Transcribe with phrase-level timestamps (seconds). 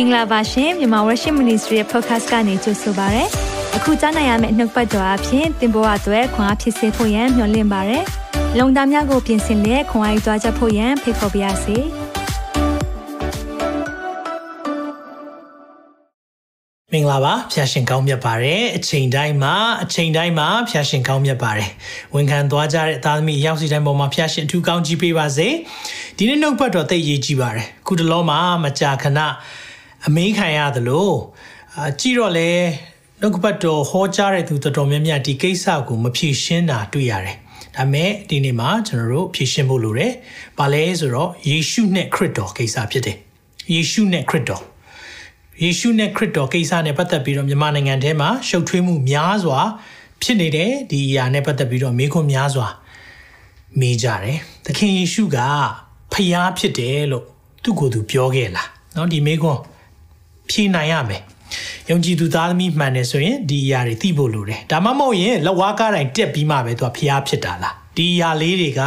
[0.00, 3.24] င်္ဂလာပါရှင်မြန်မာ Worship Ministry ရဲ့ podcast ကနေကြိုဆိုပါရစေ။
[3.76, 7.98] အခုကြားနိုင်ရမယ့်နှုတ်ပတ်တော်အဖြစ်သင်ပေါ်အပ်ွယ်ခွန်အားဖြစ်စေဖို့ယံမျှဝင့်ပါရစေ။
[8.58, 11.76] လုံတာများကိုပြင်ဆင်လက်ခွန်အားယူကြားချက်ဖို့ယံဖိတ်ခေါ်ပါရစေ။
[16.92, 21.70] မင်္ဂလာပါဖျာရှင်ကောင်းမြတ်ပါတယ်အချိန်တိုင်းမှာအချိန်တိုင်းမှာဖျာရှင်ကောင်းမြတ်ပါတယ်
[22.14, 25.48] ဝန်ခံသွားကြတဲ့သားသမီးရောက်စီတိုင်းပေါ်မှာဖျာရှင်အထူးကောင်းကြီးပေးပါစေ
[26.16, 29.20] ဒီနေ့နှုတ်ပတ်တော်သိရေးကြည့်ပါတယ်ခုတလောမှာမကြာခဏ
[30.06, 31.10] အမေးခံရသလို
[31.88, 32.50] အကြည့်တော့လဲ
[33.20, 37.36] နှုတ်ကပတ်တော်ဟောကြားတဲ့သူတော်တော်များများဒီကိစ္စကိုမဖြေရှင်းတာတွေ့ရတယ်။
[37.76, 40.12] ဒါပေမဲ့ဒီနေ့မှာကျွန်တော်တို့ဖြေရှင်းဖို့လိုတယ်။
[40.58, 43.16] ဘာလဲဆိုတော့ယေရှုနဲ့ခရစ်တော်ကိစ္စဖြစ်တယ်။
[43.72, 44.62] ယေရှုနဲ့ခရစ်တော်
[45.62, 49.60] ယေရှုနဲ့ခရစ်တော်ကိစ္စနဲ့ပတ်သက်ပြီးတော့မြန်မာနိုင်ငံထဲမှာရှုပ်ထွေးမှုများစွာ
[50.22, 52.68] ဖြစ်နေတဲ့ဒီအရာနဲ့ပတ်သက်ပြီးတော့မေးခွန်းများစွာ
[53.80, 55.38] မေးကြတယ်။သခင်ယေရှုက
[56.12, 57.24] ဖျားဖြစ်တယ်လို့
[57.62, 59.60] သူကိုယ်သူပြောခဲ့လား။နော်ဒီမေးခွန်း
[60.50, 61.22] ဖြေနိုင်ရမယ်။
[61.90, 68.82] ယုံကြည်သူသားသမီးမှန်တယ်ဆိုရင်ဒီအရာတွေသိဖို့လိုတယ်။ဒါမှမဟုတ်ရင်လက်ဝါးကားတိုင်းတက်ပြီးမှပဲသူကဖျားဖြစ်တာလား။ဒီအရာလေးတွေက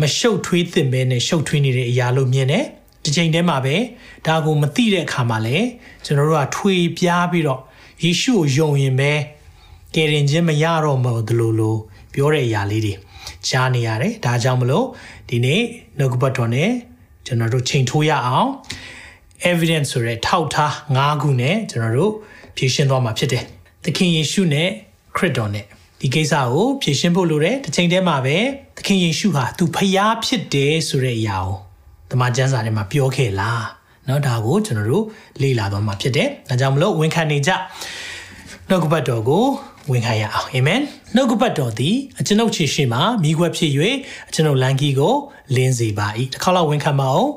[0.00, 2.64] မရှုပ်ထွေးသင့်ပဲနဲ့ရှုပ်ထွေးနေတဲ့အရာလို့မြင်တယ်။
[3.04, 3.76] ဒီချိန်တည်းမှာပဲ
[4.26, 5.66] ဒါကိုမသိတဲ့အခါမှာလည်း
[6.04, 7.60] ကျွန်တော်တို့ကထွေပြားပြီးတော့
[8.04, 9.12] ယေရှုကိုယုံရင်ပဲ
[9.94, 11.78] ကယ်တင်ခြင်းမရတော့မလို့လို့လို့
[12.12, 12.94] ပြောတဲ့အရာလေးတွေ
[13.48, 14.86] ကြားနေရတယ်ဒါကြောင့်မလို့
[15.28, 15.62] ဒီနေ့
[15.98, 16.70] နှုတ်ကပတ်တော်နဲ့
[17.26, 18.48] ကျွန်တော်တို့ချိန်ထိုးရအောင်
[19.50, 22.12] evidence ဆိုတဲ့ထောက်ထား၅ခုနဲ့ကျွန်တော်တို့
[22.56, 23.44] ဖြည့်ရှင်းသွားမှာဖြစ်တယ်။
[23.84, 24.68] သခင်ယေရှုနဲ့
[25.16, 25.64] ခရစ်တော်နဲ့
[26.00, 28.36] ဒီကိစ္စကိုဖြည့်ရှင်းဖို့လိုတယ်။တစ်ချိန်တည်းမှာပဲ
[28.76, 31.56] သခင်ယေရှုဟာသူဖျားဖြစ်တယ်ဆိုတဲ့အရာကို
[32.10, 33.62] ဓမ္မကျမ်းစာထဲမှာပြောခဲ့လား။
[34.08, 35.04] နော်ဒါကိုကျွန်တော်တို့
[35.42, 37.50] လေ့လာသွားမှာဖြစ်တယ်။ဒါကြောင့်မလို့ဝန်ခံနေကြ
[38.68, 39.44] နှုတ်ကပတ်တော်ကို
[39.90, 40.80] ဝင်ခံရအောင်အာမင်
[41.14, 43.70] နှုတ်ကပတ်တော်သည်အကျွန်ုပ်ခြေရှိမှမိခွက်ဖြစ်၍
[44.28, 45.14] အကျွန်ုပ်လန်ကီကို
[45.54, 47.30] လင်းစေပါ၏တစ်ခါလောက်ဝင်ခံပါအောင်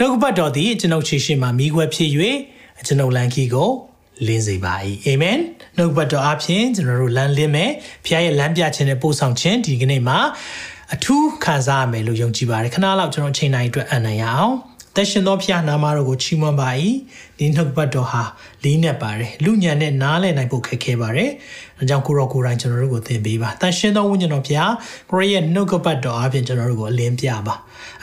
[0.00, 2.10] နှုတ်ကပတ်တော်သည်အကျွန်ုပ်ခြေရှိမှမိခွက်ဖြစ်၍
[2.80, 3.70] အကျွန်ုပ်လမ်းကြီးကို
[4.26, 5.38] လင်းစေပါ၏အာမင်
[5.76, 7.70] နှုတ်ပတ်တော်အပြင်ကျွန်တော်တို့လမ်းလင်းမယ်
[8.04, 10.18] ဖခင်ရဲ့လမ်းပြခြင်းနဲ့ပို့ဆောင်ခြင်းဒီကနေ့မှာ
[10.94, 14.54] အထူးခံစားရမယ်လို့ယုံကြည်ပါတယ်ခဏလောက်ကျွန်တော်ချိန်တိုင်းအတွက်အနံ့ရအောင်
[14.98, 16.70] သက်ရှင်သောဖျားနာမတော်ကိုချီးမွမ်းပါ၏
[17.38, 18.22] ဒီနှုတ်ပတ်တော်ဟာ
[18.64, 21.30] လေးနဲ့ပါတယ်လူညံနဲ့နားလည်နိုင်ဖို့ခက်ခဲပါတယ်
[21.78, 24.72] အဲကြောင့်ကိုရောကိုရိုင်းကျွန်တော်တို့ကိုသင်ပေးပါသက်ရှင်သောဝိညာဉ်တော်ဖျား
[25.10, 27.54] ကိုရရဲ့နှုတ်ပတ်တော်အပြင်ကျွန်တော်တို့ကိုအလင်းပြပါ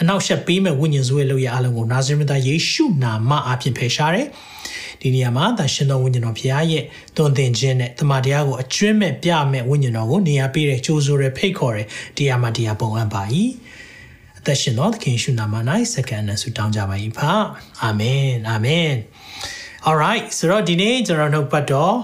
[0.01, 4.27] အနောက်ရှက်ပေးမဲ့ဝိညာဉ်စွဲလို့ရအလုံးကိုနာဇရမသားယေရှုနာမအပြင်ဖယ်ရှားတယ်
[5.01, 6.83] ဒီနေရာမှာသရှင်တော်ဝိညာဉ်တော်ဖရားရဲ့
[7.17, 13.65] သွန်သင်ခြင်းနဲ့တမန်တရားကိုအကျွမ်းမဲ့ပြမဲ့ဝိညာဉ်တော်ကိုနေရာပေးတဲ့ကြိုးဆိုတဲ့ဖိတ်ခေါ်တဲ့တရားမှတရားပုံအပ်ပါ၏အ
[14.45, 15.56] သက်ရှင်တော်သခင်ရှုနာမ၌
[15.94, 17.31] စက္ကန့်နဲ့ဆုတောင်းကြပါ၏ဖာ
[17.83, 18.91] အာမင်အာမင်
[19.88, 21.95] alright ဆိုတော့ဒီနေ့ကျွန်တော်တို့ပတ်တော်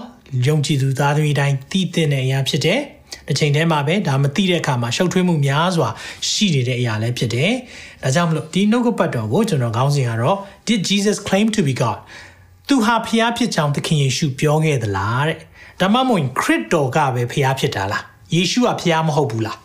[0.46, 2.80] ယုံကြည်သူသားသမီးတိုင်းတည်တဲ့အရာဖြစ်တယ်
[3.26, 5.88] တစ်ချိန်တည်းမှာပဲဒါမသိတဲ့အခါမှာရှုပ်ထွေးမှုများစွာ
[6.30, 7.52] ရှိနေတဲ့အရာလည်းဖြစ်တယ်။
[8.02, 10.38] ဒါကြောင့်မလို့ဒီနှုတ်ကပတ်တော်ကိုကျွန်တော်ခေါင်းစဉ်ကတော့
[10.68, 11.98] Did Jesus claim to be God
[12.68, 15.38] သူဟာဖျားဖြစ်ကြောင်းသခင်ယေရှုပြောခဲ့သလားတဲ့
[15.80, 18.04] ဒါမှမဟုတ်ခရစ်တော်ကပဲဖျားဖြစ်တာလား
[18.34, 19.58] ယေရှုကဖျားမဟုတ်ဘူးလား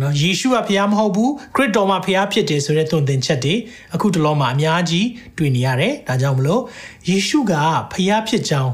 [0.00, 3.54] နော်ယေရှုကဖျားမဟုတ်ဘူးခရစ်တော်မှဖျားဖြစ်တယ်ဆိုတဲ့သွန်သင်ချက်တွေ
[3.94, 6.62] အခုတလောမှာအများကြီးတွေ့နေရတယ်ဒါကြောင့်မလို့
[7.08, 7.52] ယေရှုက
[7.92, 8.72] ဖျားဖြစ်ကြောင်း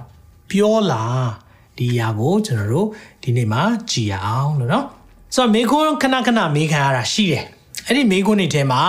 [0.51, 1.29] ပြောလား
[1.79, 2.89] ဒီအရာကိုကျွန်တော်တို့
[3.23, 4.87] ဒီနေ့မှာကြည်ရအောင်လို့နော်
[5.34, 7.45] ဆိုတော့မေခွန်းခဏခဏမေးခံရတာရှိတယ်
[7.87, 8.83] အဲ့ဒီမေခွန်းတွေထဲမှာ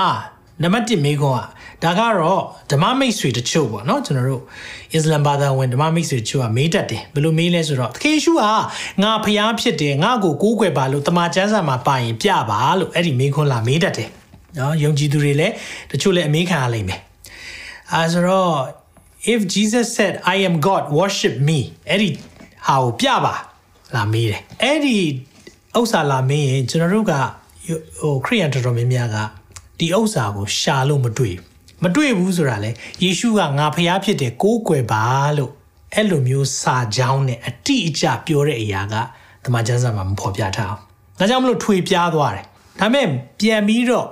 [0.62, 1.42] နံပါတ်1မေခွန်းက
[1.84, 2.42] ဒါကတော့
[2.72, 4.44] ဓမ္မမိတ်ဆွေတချို့ပေါ့နော်ကျွန်တော်တို့
[4.94, 8.52] အစ္စလမ်ဘာသာဝင်ဓမ္မမိတ်ဆွေတချို့ကမေးတတ်တယ်ဘယ်လိုမေးလဲဆိုတော့သခင်ရှုဟာ
[9.04, 14.10] ငါဖျားဖြစ်တယ်ငါ့ကိုကိုးကွယ်ပါလို့တမန်ကျမ်းစာမှာပါရင်ပြပါလို့အဲ့ဒီမေးခွန်းလာမေးတတ်တယ်
[14.58, 15.54] နော်ယုံကြည်သူတွေလည်း
[15.92, 17.00] တချို့လည်းအမေးခံရလိမ့်မယ်
[17.94, 18.54] အဲဆိုတော့
[19.34, 21.60] if jesus said i am god worship me
[21.90, 22.10] အဲ့ဒီ
[22.68, 23.36] ဟာကိုပြပါ
[23.96, 24.98] လာမေးတယ်အဲ့ဒီ
[25.78, 27.14] ဥစ္စာလာမေးရင်ကျွန်တော်တို့က
[28.00, 29.18] ဟိုခရိယန်တော်တော်များများက
[29.80, 31.55] ဒီဥစ္စာကိုရှာလို့မတွေ့ဘူး
[31.85, 32.71] မတွေ့ဘူးဆိုတာလေ
[33.03, 35.05] ယေရှုကငါဖျားဖြစ်တယ်ကိုးကွယ်ပါ
[35.39, 35.53] လို့
[35.95, 38.95] အဲ့လိုမျိုးစာကြောင်းနဲ့အတိအကျပြောတဲ့အရာက
[39.45, 40.81] တမန်ကျမ်းစာမှာမဖော်ပြထားအောင်။
[41.19, 42.45] ဒါကြောင့်မလို့ထွေပြားသွားတယ်။
[42.81, 43.07] ဒါမဲ့
[43.41, 44.07] ပြန်ပြီးတော့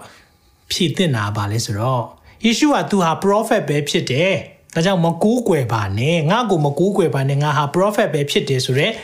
[0.70, 2.04] ဖြည့်တင်တာပါလဲဆိုတော့
[2.44, 4.34] ယေရှုကသူဟာ prophet ပဲဖြစ်တယ်။
[4.74, 8.94] ဒါကြောင့်မကိုးကွယ်ပါနဲ့ငါ့ကိုမကိုးကွယ်ပါနဲ့ငါဟာ prophet ပဲဖြစ်တယ်ဆိုတော့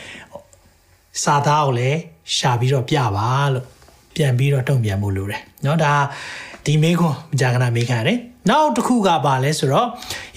[1.23, 1.99] စာသားကိုလည်း
[2.35, 3.65] ရှာပြီးတော့ပြပါလို့
[4.15, 5.93] ပြန်ပြီးတော့တုံ့ပြန်မှုလိုတယ်။เนาะဒါ
[6.65, 9.88] ဒီမေခွန်းမကြာခဏမေးခံရတယ် နောက်တစ်ခုကဘာလဲဆိုတော့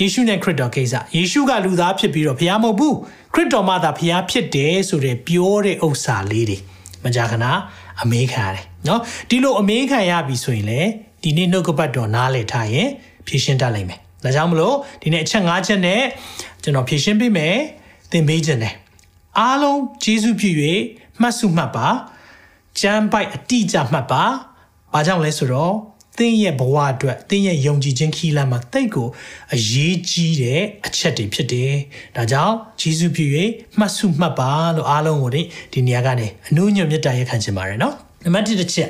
[0.01, 2.95] ယေရှုနဲ့ခရစ်တော်ကိစ္စယေရှုကလူသားဖြစ်ပြီးတော့ဘုရားမဟုတ်ဘူး
[3.33, 6.57] ခရစ်တော်မှသာဘုရားဖြစ်တယ်ဆိုတဲ့ပြောတဲ့ဥစ္စာလေးတွေ
[7.03, 7.45] မကြာခဏ
[8.01, 10.81] အမေးခံရတယ်နော်ဒီလိုအမေးခံရပြီဆိုရင်လေ
[11.23, 12.89] ဒီနေ့နှုတ်ကပတ်တော်နားလည်ထားရင်
[13.27, 16.01] ဖြည့်ရှင်းတတ်လိမ့်မယ်ဒါကြောင့်မလို့ဒီနေ့အချက်၅ချက်နဲ့
[16.63, 17.55] ကျွန်တော်ဖြည့်ရှင်းပေးမယ်
[18.11, 18.75] သင်ပေးခြင်းတယ်
[19.39, 20.55] အားလုံးယေရှုဖြစ်၍
[21.21, 21.87] မှတ်စုမှတ်ပါ
[22.79, 24.23] ကျမ်းပိုက်အတိအကျမှတ်ပါ
[24.93, 25.73] ဘာကြောင့်လဲဆိုတော့
[26.17, 29.07] သင်ရဲ့ဘဝအတွက်သင်ရဲ့ယုံကြည်ခြင်းခီးလမ်းမှာတိတ်ကို
[29.53, 31.73] အရေးကြီးတဲ့အချက်တွေဖြစ်တယ်။
[32.15, 33.25] ဒါကြောင့်ဂျေစုပြု၍
[33.79, 35.31] မှတ်စုမှတ်ပါလို့အားလုံးကို
[35.73, 38.89] ဒီနေရာကနေအနုညွတ်မြတ်တာရခံချင်ပါတယ်နော်။နံပါတ်1တစ်ချက်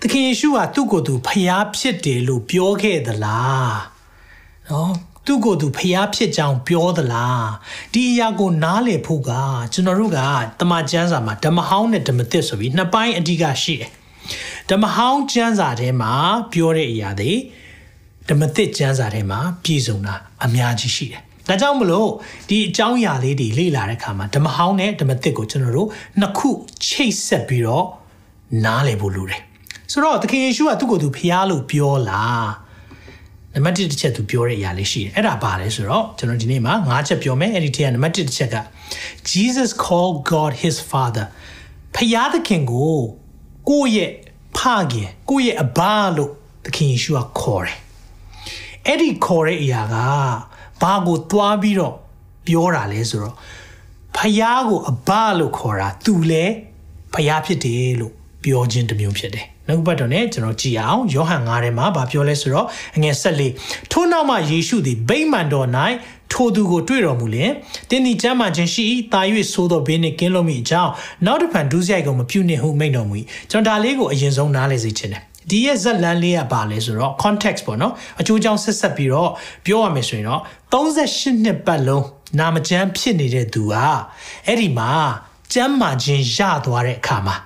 [0.00, 3.72] သခင်ယေရှုဟာသူ့ကိုယ်သူဖျားဖြစ်တယ်လို့ပြောခဲ့သလား။
[4.70, 4.92] နော်
[5.26, 7.46] သူ့ကိုယ်သူဖျားဖြစ်ကြောင်းပြောသလား
[7.92, 9.30] ဒီအရာကိုနားလည်ဖို့က
[9.72, 10.18] ကျွန်တော်တို့က
[10.60, 13.90] တမန်ကျမ်းစာမှာဓမ္မဟောင်းနဲ့ဓမ္မသစ်ဆိုပြီးနှစ်ပိုင်းအဓိကရှိတယ်
[14.70, 16.12] ဓမ္မဟောင်းကျမ်းစာထဲမှာ
[16.52, 17.32] ပြောတဲ့အရာတွေ
[18.28, 20.14] ဓမ္မသစ်ကျမ်းစာထဲမှာပြည့်စုံတာ
[20.44, 22.08] အများကြီးရှိတယ်ဒါကြောင့်မလို့
[22.48, 25.88] ဒီအကြောင်းအရာလေးတွေလေ့လာတဲ့အခါမှာဓမ္မဟောင်းနဲ့ဓမ္မသစ်ကိုကျွန်တော်တို့
[26.20, 26.48] နှစ်ခု
[26.86, 27.86] ချိတ်ဆက်ပြီးတော့
[28.64, 29.40] နားလည်ဖို့လိုတယ်
[29.92, 32.50] ဆိုတော့သခင်ယေရှုကသူ့ကိုယ်သူဖျားလို့ပြောလား
[33.54, 38.56] နံပါတ်1တစ်ချက်သူပြောတဲ့အရာလေးရှိတယ်အဲ့ဒါဘာလဲဆိုတော့ကျွန်တော်ဒီနေ့မှာ၅ချက်ပြောမယ်အဲ့ဒီထဲကနံပါတ်1တစ်ချက်က
[39.30, 41.26] Jesus called God his father
[41.94, 42.98] ဖယားသခင်ကို
[43.68, 44.10] ကိုယ့်ရဲ့
[44.56, 44.60] ဖ
[44.92, 45.80] ခင်ကိုယ့်ရဲ့အဘ
[46.16, 46.30] လို့
[46.64, 47.76] သခင်ယေရှုကခေါ်တယ်
[48.86, 49.96] အဲ့ဒီခေါ်တဲ့အရာက
[50.82, 51.94] ဘာကိုသွားပြီးတော့
[52.46, 53.34] ပြောတာလဲဆိုတော့
[54.16, 56.44] ဖယားကိုအဘလို့ခေါ်တာသူလဲ
[57.14, 58.12] ဖယားဖြစ်တယ်လို့
[58.42, 62.66] ပြောခြင်းတစ်မျိုးဖြစ်တယ်နောက်ပတ်တော့ ਨੇ ကျွန်တော်ကြည့်အောင်ယောဟန်9ထဲမှာဗာပြောလဲဆိုတော့
[62.96, 63.52] အငယ်ဆက်လေး
[63.92, 65.68] ထို့နောက်မှယေရှုသည်ဗိမာန်တော်၌
[66.32, 67.52] ထိုသူကိုတွေ့တော်မူလျင်
[67.90, 68.82] တင်းဒီကျမ်းမာခြင်းရှိ၏
[69.12, 69.20] တာ၍
[69.52, 70.90] ဆိုသောဘေးနှင့်ကင်းလို့မိအကြောင်း
[71.26, 73.14] နောက်တစ်ဖန်ဒုစရိုက်ကိုမပြုနှင့်ဟုမိန့်တော်မူ၏
[73.50, 79.30] ကျွန်တော်ဒါလေးကိုအရင်ဆုံးနားလည်စေချင်တယ်ဒီရဲ့ဇက်လန်းလေးကပါလဲဆိုတော့ context ပေါ့နော်အကျိုးကြောင့်ဆက်ဆက်ပြီးတော့
[79.66, 80.40] ပြောရမယ်ဆိုရင်တော့
[80.72, 82.06] 38နှစ်ပတ်လုံး
[82.38, 83.84] နာမကျမ်းဖြစ်နေတဲ့သူဟာ
[84.46, 84.90] အဲ့ဒီမှာ
[85.52, 87.36] ကျမ်းမာခြင်းရသွားတဲ့အခါမှာ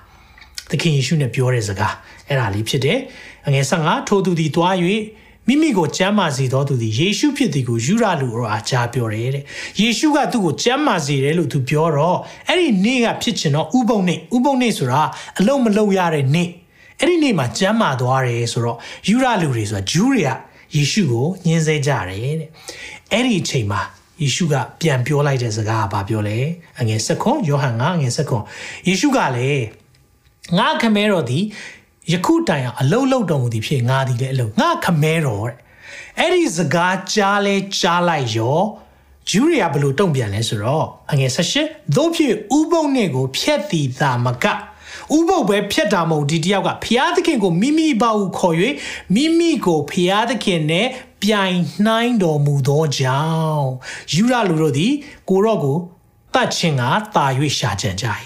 [0.69, 1.93] သခင်ယေရှုနဲ့ပြောတဲ့စကား
[2.27, 2.99] အဲ့ဒါလေးဖြစ်တယ်
[3.47, 4.75] အငယ်15ထိုသူသည်တွား၍
[5.47, 9.43] မိမိကိုကျမ်းမာစေသောသူသည်ယေရှုဖြစ်သည်ကိုယူရလူရောအားကြားပြောတယ်တဲ့
[9.81, 12.17] ယေရှုကသူ့ကိုကျမ်းမာစေတယ်လို့သူပြောတော့
[12.47, 15.01] အဲ့ဒီနေ့ကဖြစ်ချင်တော့ဥပုံနေ့ဥပုံနေ့ဆိုတာ
[15.39, 16.49] အလုံးမလုံးရတဲ့နေ့
[16.99, 18.77] အဲ့ဒီနေ့မှာကျမ်းမာသွားတယ်ဆိုတော့
[19.07, 20.29] ယူရလူတွေဆိုတာဂျူးတွေက
[20.75, 22.49] ယေရှုကိုညှင်းဆဲကြတယ်တဲ့
[23.11, 23.81] အဲ့ဒီအချိန်မှာ
[24.21, 26.37] ယေရှုကပြန်ပြောလိုက်တဲ့စကားကဘာပြောလဲ
[26.79, 28.41] အငယ်၁၇ယောဟန်9အငယ်၁၇
[28.87, 29.65] ယေရှုကလည်း
[30.57, 31.43] ငါခမဲတော်သည်
[32.11, 35.55] ယခုတိုင်အောင်အလုတ်လုတ်တော်မူသည်ဖြစ်ငါသည်လည်းအလုတ်ငါခမဲတော်တဲ့
[36.19, 38.59] အဲ့ဒီစကားကြားလဲကြားလိုက်ရော
[39.29, 41.63] ဂျူးတွေကဘယ်လိုတုံ့ပြန်လဲဆိုတော့အငယ်၁၈
[41.95, 44.45] သို့ဖြစ်ဥပုံနဲ့ကိုဖျက်တီသာမက
[45.15, 48.55] ဥပုပ်ပဲဖြတ်တာမဟုတ်ဒီတယောက်ကဖျားသခင်ကိုမိမိပါဟုခေါ်၍
[49.15, 50.87] မိမိကိုဖျားသခင်နဲ့
[51.21, 53.21] ပြိုင်နှိုင်းတော်မူသောကြော
[53.51, 53.67] င့်
[54.13, 54.93] ယူရလူတို့သည်
[55.29, 55.77] ကိုရော့ကို
[56.33, 56.83] တတ်ခြင်းက
[57.15, 57.25] တာ၍
[57.57, 58.05] ရှာကြံကြ၏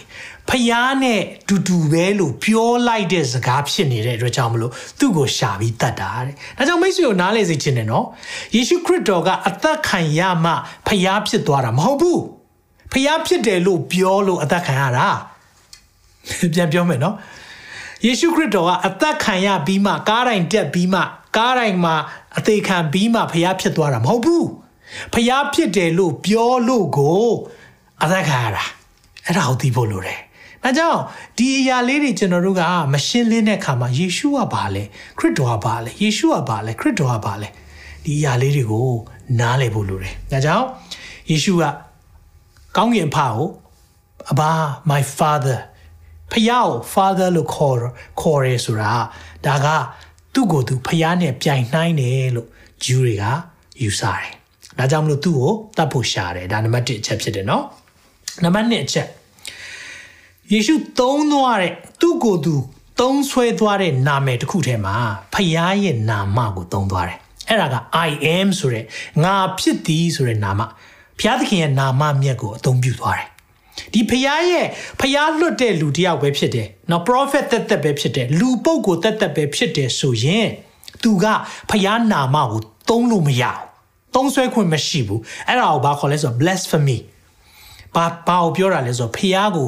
[0.52, 8.06] ဖျားနဲ့တူတူပဲလို့ပြောလိုက်တဲ့စကားဖြစ်နေတဲ့အတွက်ကြောင့်မလို့သူ့ကိုရှာပြီးတတ်တာတဲ့။ဒါကြောင့်မိတ်ဆွေကိုနားလေစေချင်တယ်နော်။
[8.56, 10.52] ယေရှုခရစ်တော်ကအသက်ခံရမှ
[10.88, 12.20] ဖျားဖြစ်သွားတာမဟုတ်ဘူး။
[12.92, 15.08] ဖျားဖြစ်တယ်လို့ပြောလို့အသက်ခံရတာ။
[16.54, 17.16] ပြန်ပြောမယ်နော်။
[18.06, 21.02] ယေရှုခရစ်တော်ကအသက်ခံရပြီးမှကားတိုင်းတက်ပြီးမှ
[21.38, 21.96] ကားတိုင်းမှာ
[22.38, 24.44] အသေးခံပြီးမှဖျားဖြစ်သွားတာမဟုတ်ဘူး။
[25.14, 27.26] ဖျားဖြစ်တယ်လို့ပြောလို့ကို
[28.04, 28.64] အသက်ခံရတာ။
[29.26, 30.20] အဲ့ဒါကိုသိဖို့လိုတယ်။။
[30.64, 31.00] ဒါကြောင့်
[31.38, 32.64] ဒီအရာလေးတွေကျွန်တော်တို့က
[32.94, 34.84] မရှင်းလင်းတဲ့အခါမှာယေရှုကဘာလဲ
[35.18, 37.50] ခရစ်တော်ကဘာလဲယေရှုကဘာလဲခရစ်တော်ကဘာလဲ
[38.06, 38.90] ဒီအရာလေးတွေကို
[39.40, 40.66] နားလည်ဖို့လိုတယ်။ဒါကြောင့်
[41.30, 41.64] ယေရှုက
[42.78, 43.38] ကောင်းကင်ဖကို
[44.32, 44.52] အဘာ
[44.92, 45.60] my father
[46.32, 47.78] ဖယားကို father လို့ခေါ်
[48.22, 48.92] ခေါ်ရဲဆိုတာ
[49.46, 49.68] ဒါက
[50.34, 52.48] သူ့ကိုယ်သူဖယားနဲ့ပြိုင်နှိုင်းတယ်လို့
[52.86, 53.26] ဂျူးတွေက
[53.82, 54.32] ယူဆတယ်။
[54.78, 57.64] ဒါကြောင့်မလို့သူ့ကိုတတ်ဖို့ရှာတယ်ဒါနံပါတ်1အချက်ဖြစ်တယ်နော်။
[58.44, 59.08] နံပါတ်2အချက်
[60.54, 62.56] ယေရှုသုံးသွားတဲ့သူ့ကိုယ်သူ
[63.00, 64.96] သုံးဆွဲသွားတဲ့နာမည်တစ်ခုထဲမှာ
[65.34, 65.52] ဖခင်
[65.84, 67.18] ရဲ့နာမကိုသုံးသွားတယ်
[67.50, 67.76] အဲ့ဒါက
[68.08, 68.86] I am ဆိုတဲ့
[69.24, 70.62] ငါဖြစ်သည်ဆိုတဲ့နာမ
[71.20, 73.28] ဘုရားသခင်ရဲ့နာမမြတ်ကိုအသုံးပြုသွားတယ်
[73.94, 74.66] ဒီဖရားရဲ့
[75.00, 80.48] ဖရားလွတ်တဲ့လူတယောက်ပဲဖြစ်တယ်။နော် prophet သက်သက်ပဲဖြစ်တယ်။လူပုဂ္ဂိုလ်သက်သက်ပဲဖြစ်တယ်ဆိုရင်
[81.04, 81.26] သူက
[81.70, 83.58] ဖရားနာမကိုသုံးလို့မရဘူး။
[84.16, 86.98] သုံးဆွဲခွင့်မရှိဘူး။အဲ့ဒါကိုဘာခေါ်လဲဆိုတော့ blasphemy
[87.96, 89.68] ။ဘာဘာကိုပြောတာလဲဆိုတော့ဖရားကို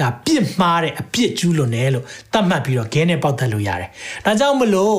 [0.00, 3.90] ဒါပြစ်မှားတဲ့အပြစ်ကျူးလွန်တယ်လို့သတ်မှတ်ပြီးတော့ခဲနဲ့ပေါက်သက်လို့ရတယ်။
[4.26, 4.98] ဒါကြောင့်မလို့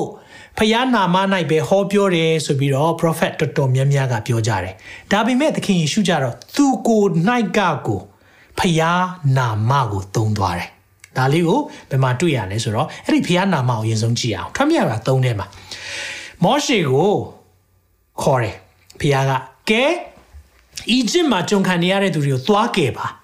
[0.58, 1.16] ဖယားနာမ၌
[1.50, 4.74] ပဲဟောပြောတယ်ဆိုပြီးတော့ prophet တော်တော်များများကပြောကြတယ်။
[5.12, 7.04] ဒါပေမဲ့သခင်ယေရှုကြတော့သူကို၌
[7.58, 8.00] ကကို
[8.58, 9.04] ဖယား
[9.36, 10.68] နာမကိုသုံးသွားတယ်။
[11.16, 15.46] ဒါလေးကိုဘယ်မှာတွေ့ရလဲဆိုတော့အဲ့ဒီဖယားနာမကိုအရင်ဆုံးကြည့်အောင်။ထွတ်မြတ်တာသုံးထဲမှာ
[16.44, 17.12] မောရှေကို
[18.22, 18.56] ခေါ်တယ်။
[19.00, 19.32] ဖယားက
[19.70, 19.84] ကဲ
[20.90, 23.06] အီဂျစ်မှာကြုံခံနေရတဲ့သူတွေကိုသွားကယ်ပါ။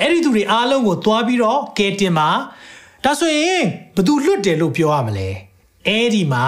[0.00, 2.28] အဲ့ဒီသူတွေအားလုံးကိုသွားပြီးတော့ကဲတင်ပါ
[3.04, 3.62] ဒါဆိုရင်
[3.96, 5.28] ဘသူလွတ်တယ်လို့ပြောရမလဲ
[5.86, 6.44] အဲ့ဒီမှာ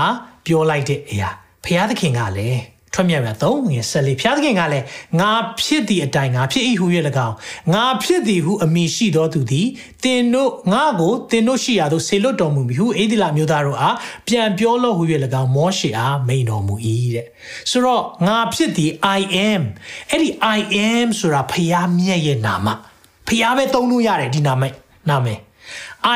[0.47, 1.31] ပြောလိုက်တဲ့အရာ
[1.65, 2.61] ဘုရားသခင်ကလည်း
[2.95, 4.85] ထွက်မြောက်ရ3ငယ်14ဖျားသခင်ကလည်း
[5.21, 6.87] ငါဖြစ်သည့်အတိုင်းငါဖြစ်၏ဟု၍၎
[7.29, 7.37] င်း
[7.75, 9.69] ငါဖြစ်သည်ဟုအမိရှိသောသူသည်
[10.05, 13.97] တင်တို့ငါကိုတင်တို့ရှိရာသို့ဆေလွတ်တော်မူပြီဟုအေဒီလာမျိုးသားတို့အား
[14.29, 15.03] ပြန်ပြောလို့ဟု၍၎
[15.43, 16.75] င်းမောရှေအားမိန်တော်မူ၏
[17.15, 17.27] တဲ့
[17.71, 19.63] ဆိုတော့ငါဖြစ်သည် I am
[20.11, 22.69] အဲ့ဒီ I am ဆိုတာဖျားမြတ်ရဲ့နာမ
[23.28, 24.64] ဖျားပဲသုံးလို့ရတယ်ဒီနာမ
[25.10, 25.40] နာမည်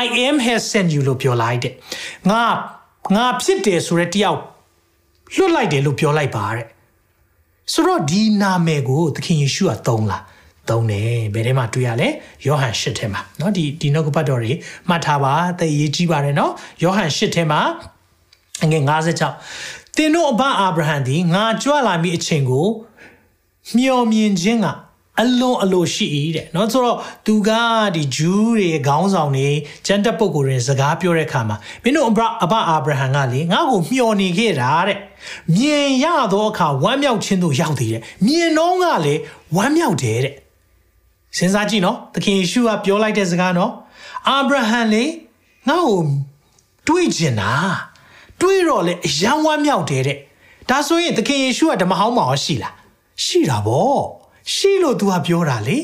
[0.02, 1.72] I am has sent you လို့ပြောလိုက်တဲ့
[2.30, 2.42] ငါ
[3.16, 4.40] ငါဖြစ်တယ်ဆိုတဲ့တယောက်
[5.36, 6.66] လွတ်လိုက်တယ်လို့ပြောလိုက်ပါတဲ့
[7.72, 10.18] ဆိုတော့ဒီနာမည်ကိုသခင်ယေရှုကသုံးလာ
[10.68, 12.08] သုံးတယ်ဘယ်ထဲမှာတွေ့ရလဲ
[12.46, 14.52] ယောဟန်၈ထဲမှာเนาะဒီဒီနှုတ်ကပတ်တော်တွေ
[14.88, 16.50] မှတ်ထားပါသိရေးကြည့်ပါတယ်เนาะ
[16.82, 17.60] ယောဟန်၈ထဲမှာ
[18.64, 18.82] အငယ်
[19.38, 22.66] 56သင်တို့အဘအာဗြဟံသည်ငါကြွလာမည့်အချိန်ကို
[23.76, 24.66] မျှော်မြင်ခြင်းက
[25.22, 26.06] အလွန်အလိုရှိ၏
[26.36, 27.50] တဲ့เนาะဆိုတော့သူက
[27.94, 29.48] ဒီဂျူးတွေခေါင်းဆောင်တွေ
[29.86, 34.98] ကျန်တဲ့ပုဂ္ဂိုလ်တွေစကားပြောတဲ့အခါမှာမင်းတို့အဘအဘအာဗြဟံကလေငါ့ကိုမျှော်နေခဲ့တာတဲ့
[35.56, 39.14] မြင်ရသောအခါဝမ်းမြောက်ခြင်းတို့ရောက်သေးတယ်မြင်တော့ကလေ
[39.56, 40.34] ဝမ်းမြောက်တယ်တဲ့
[41.36, 43.72] စဉ်းစားကြည့်နော်သခင်ယေရှုကပြောလိုက်တဲ့စကားနော်
[44.28, 45.04] အာဗြဟံလေ
[45.68, 46.02] ငါ့ကို
[46.88, 47.52] တွေးကျင်တာ
[48.40, 50.18] တွေးတော့လေအယံဝမ်းမြောက်တယ်တဲ့
[50.68, 52.74] ဒါဆိုရင်သခင်ယေရှုကဓမ္မဟောင်းမှာရှိလား
[53.24, 54.00] ရှိတာဗော
[54.53, 55.77] ရှိလို့ तू ကပြောတာလေ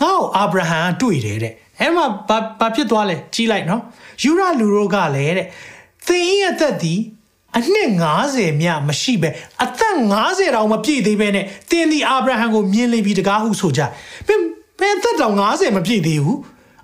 [0.00, 3.82] ငါ့ကိုအာဗြဟံတွေ့တယ်တဲ့အဲ့မှာဘာဘာဖြစ်သွားလဲကြီးလိုက်နော်
[4.22, 5.46] ယူရလူတို့ကလည်းတဲ့
[6.06, 6.94] သင်ရဲ့အသက်ဒီ
[7.56, 7.90] အနှစ်
[8.24, 9.28] 90မြမရှိပဲ
[9.64, 13.80] အသက်90တောင်မပြည့်သေးပဲနဲ့သင်ဒီအာဗြဟံကိုမြင်လိမ့်ပြီတကားဟုဆိုကြ
[14.26, 14.40] ဘယ်
[14.80, 16.38] ဘယ်သက်တောင်90မပြည့်သေးဘူး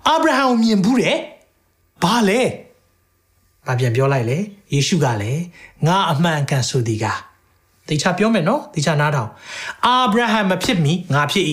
[0.07, 1.17] အာဗြဟံကိုမြင်ဘူးတဲ့
[2.03, 2.41] ဘာလဲ
[3.65, 4.37] ဘာပြန်ပြောလိုက်လေ
[4.73, 5.43] ယေရှုကလည်း
[5.87, 7.05] ငါအမှန်ကန်ဆိုသည်က
[7.89, 9.31] တေချာပြောမယ်နော်တေချာနားထောင်
[9.85, 11.45] အာဗြဟံမဖြစ်မီငါဖြစ်၏.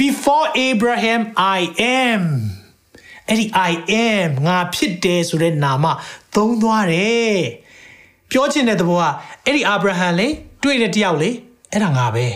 [0.00, 1.22] before abraham
[1.58, 1.60] i
[2.00, 2.22] am
[3.28, 5.84] အဲ့ဒီ i am ငါဖြစ်တယ်ဆိုတဲ့နာမ
[6.34, 7.36] သုံးသွားတယ်
[8.30, 9.04] ပြောချင်တဲ့သဘောက
[9.44, 10.28] အဲ့ဒီအာဗြဟံလေ
[10.62, 11.30] တွေ့တဲ့တယောက်လေ
[11.72, 12.26] အဲ့ဒါငါပဲ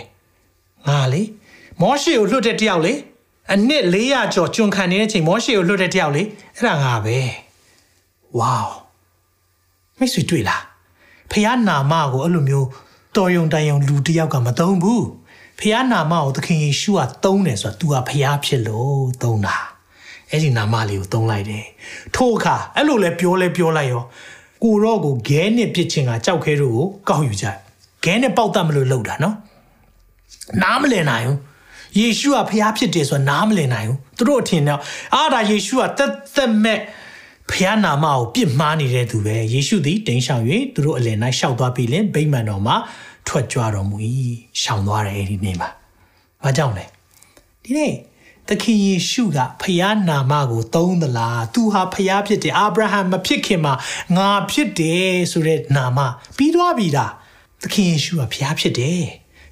[0.88, 1.22] ငါလေ
[1.80, 2.92] မောရှေကိုလွတ်တဲ့တယောက်လေ
[3.52, 6.22] အနှစ်400ကျော်ကျွန်ခံနေတဲ့အချိန်မောရှေကိုလွတ်တဲ့တယောက်လေ
[6.56, 7.18] အဲ့ဒါငါပဲ
[8.38, 8.58] ဝေါ
[9.98, 10.69] မိတ်ဆွေတွေ့လား
[11.30, 12.68] ဖះနာမကိုအဲ့လိုမျိုး
[13.16, 15.06] တော်ယုံတန်ယုံလူတယောက်ကမသုံးဘူး
[15.60, 19.56] ဖះနာမကိုသခင်ယေရှုကသုံးတယ်ဆိုတာ तू ကဖះဖြစ်လို့သုံးတာ
[20.30, 21.66] အဲ့ဒီနာမလေးကိုသုံးလိုက်တယ်
[22.16, 24.02] ထို့အခါအဲ့လိုလဲပြောလဲပြောလိုက်ရော
[24.64, 27.46] ကိုတော့ကိုဂဲနဲ့ပြစ်ချင်းကကြောက်ခဲတို့ကိုကောက်ယူကြ
[28.04, 29.36] ဂဲနဲ့ပေါက်တတ်မလို့လှုပ်တာနော်
[30.62, 31.38] နားမလည်နိုင်ဘူး
[31.98, 34.80] ယေရှုကဖះဖြစ်တယ်ဆိုတာနားမလည်နိုင်ဘူးသူတို့အထင်တော့
[35.14, 36.78] အာဒါယေရှုကတက်တက်မဲ့
[37.50, 42.76] ဖះနာမကိုပြစ်မှားနေတဲ့သူပဲယေရှုသည်တိမ်ရှောင်၍သူတို့အလယ်၌ရှောက်သွားပြီလင်ဗိမာန်တော်မှာ
[43.26, 43.96] ထွက်ကြွတော်မူ၏
[44.62, 45.68] ရှောင်သွားတယ်အဲ့ဒီနေ့မှာ။
[46.44, 46.84] ဘာကြောင့်လဲ
[47.64, 47.92] ဒီနေ့
[48.48, 53.74] သခင်ယေရှုကဖျားနာမကိုသုံးသလားသူဟာဖျားဖြစ်တယ်အာဗြဟံမဖြစ်ခင်မှာ
[54.16, 55.98] ငါဖြစ်တယ်ဆိုတဲ့နာမ
[56.36, 57.12] ပြီးသွားပြီလား
[57.62, 59.02] သခင်ယေရှုကဖျားဖြစ်တယ်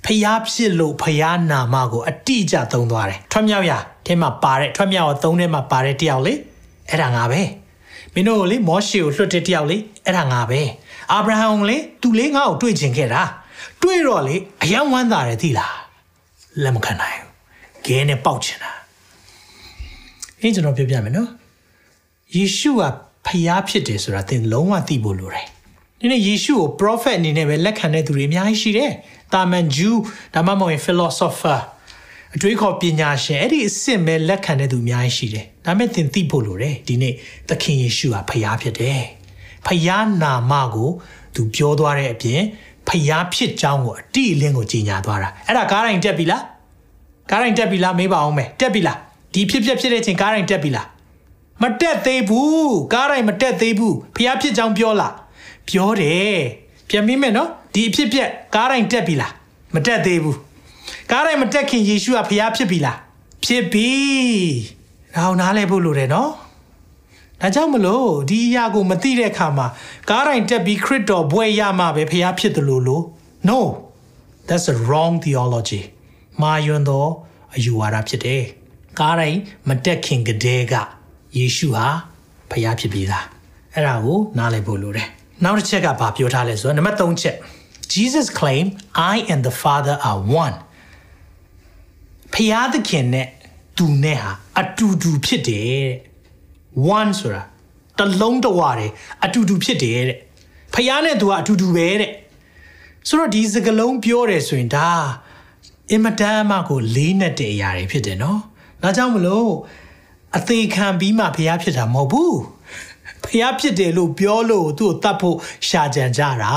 [0.05, 3.73] ဖျားဖြစ်လို့ဖျားနာမကိုအတိအကျသုံးသွားတယ်ထွတ်မြောက်ရ
[4.07, 6.35] ထဲမှာပါတဲ့ထွတ်မြောက်ကိုသုံးထဲမှာပါတဲ့တယောက်လေ
[6.89, 7.68] အဲ့ဒါငါပဲမ
[8.19, 10.61] င်းတို့လေမောရှေကိုလွှတ်တဲ့တယောက်လေအဲ့ဒါငါပဲ
[11.13, 13.23] အာဗြဟံကိုလေသူလေးငါ့ကိုတွေ့ချင်ခဲ့တာ
[13.83, 15.77] တွေ့တော့လေအယံဝမ်းသာတယ်သိလား
[16.63, 17.33] လက်မခံနိုင်ဘူး
[17.87, 18.73] ဂဲနဲ့ပေါက်ချင်တာ
[20.41, 21.31] အဲ့ကျွန်တော်ပြောပြမယ်နော်
[22.35, 22.83] ယေရှုက
[23.27, 25.47] ဖျားဖြစ်တယ်ဆိုတာသင်လုံးဝသိဖို့လိုတယ်
[26.01, 28.93] ဒီနေ့ယေရှုကို prophet အနေနဲ့ပဲလက်ခံတဲ့သူတွေအများကြီးရှိတယ်
[29.35, 30.01] တာမန်ဂျူး
[30.35, 31.59] ဒါမှမဟုတ် philosopher
[32.37, 37.15] အတွေးခေါ်ပညာရှင်အဲ့ဒီအစ်စ်ပဲလက်ခံတဲ့သူအများကြီးရှိတယ်ဒါမဲ့သင်သိဖို့လိုတယ်ဒီနေ့
[37.49, 39.03] သခင်ယေရှုကဖျားဖြစ်တယ်
[39.67, 40.91] ဖျားနာမကို
[41.35, 42.41] သူပြောသွားတဲ့အပြင်
[42.89, 46.43] ဖျားဖြစ်ကြောင်းကိုအတိအလင်းကိုကြီးညာသွားတာအဲ့ဒါကားတိုင်းတက်ပြီလား
[47.31, 48.99] ကားတိုင်းတက်ပြီလားမေးပါအောင်မယ်တက်ပြီလား
[49.33, 50.87] ဒီဖြစ်ဖြစ်ဖြစ်တဲ့ချိန်ကားတိုင်းတက်ပြီလား
[51.63, 55.15] မတက်သေးဘူးကားတိုင်းမတက်သေးဘူးဖျားဖြစ်ကြောင်းပြောလား
[55.69, 56.39] ပြောတယ်
[56.89, 59.33] ပြန်မိမယ်နော်ဒီအဖြစ်ဖြစ်ကားတိုင်းတက်ပြီလား
[59.75, 60.37] မတက်သေးဘူး
[61.11, 62.99] ကားတိုင်းမတက်ခင်ယေရှုကဖျားဖြစ်ပြီလား
[63.45, 63.91] ဖြစ်ပြီ
[65.15, 66.31] ဒါအောင်နားလဲဖို့လိုတယ်နော်
[67.41, 69.67] ဒါကြောင့်မလို့ဒီအရာကိုမသိတဲ့အခါမှာ
[70.11, 73.05] ကားတိုင်းတက်ပြီးခရစ်တော်ဘွဲရမှပဲဖျားဖြစ်တယ်လို့လို့
[73.49, 73.59] no
[74.49, 75.83] that's a wrong theology
[76.43, 77.07] မာယွန်းသော
[77.55, 78.43] အယူဝါဒဖြစ်တယ်
[79.01, 80.75] ကားတိုင်းမတက်ခင်ကတည်းက
[81.37, 81.87] ယေရှုဟာ
[82.51, 83.27] ဖျားဖြစ်ပြီးသား
[83.75, 85.09] အဲ့ဒါကိုနားလည်ဖို့လိုတယ်
[85.45, 87.37] နောက်တစ်ချက်ကဘာပြောထားလဲဆိုတော့နံပါတ်3ချက်
[87.95, 88.71] Jesus claimed
[89.13, 90.57] I and the Father are one
[92.35, 93.29] ဖျားသခင်နဲ့
[93.77, 95.97] သူနဲ့ဟာအတူတူဖြစ်တယ်တဲ့
[96.99, 97.43] one ဆိုတာ
[97.99, 98.91] တလုံးတဝတယ်
[99.25, 100.19] အတူတူဖြစ်တယ်တဲ့
[100.75, 102.13] ဖျားနဲ့သူကအတူတူပဲတဲ့
[103.09, 104.89] ဆိုတော့ဒီစကလုံးပြောတယ်ဆိုရင်ဒါ
[105.91, 108.41] အင်မတန်မှကိုလေးနဲ့တဲ့အရာတွေဖြစ်တယ်နော်
[108.83, 109.51] ဒါကြောင့်မလို့
[110.37, 112.39] အသေးခံပြီးမှဖျားဖြစ်တာမဟုတ်ဘူး
[113.25, 115.37] ဖျားဖြစ်တယ်လို့ပြောလို့သူ့ကိုတတ်ဖို့
[115.69, 116.57] ရှာကြံကြတာ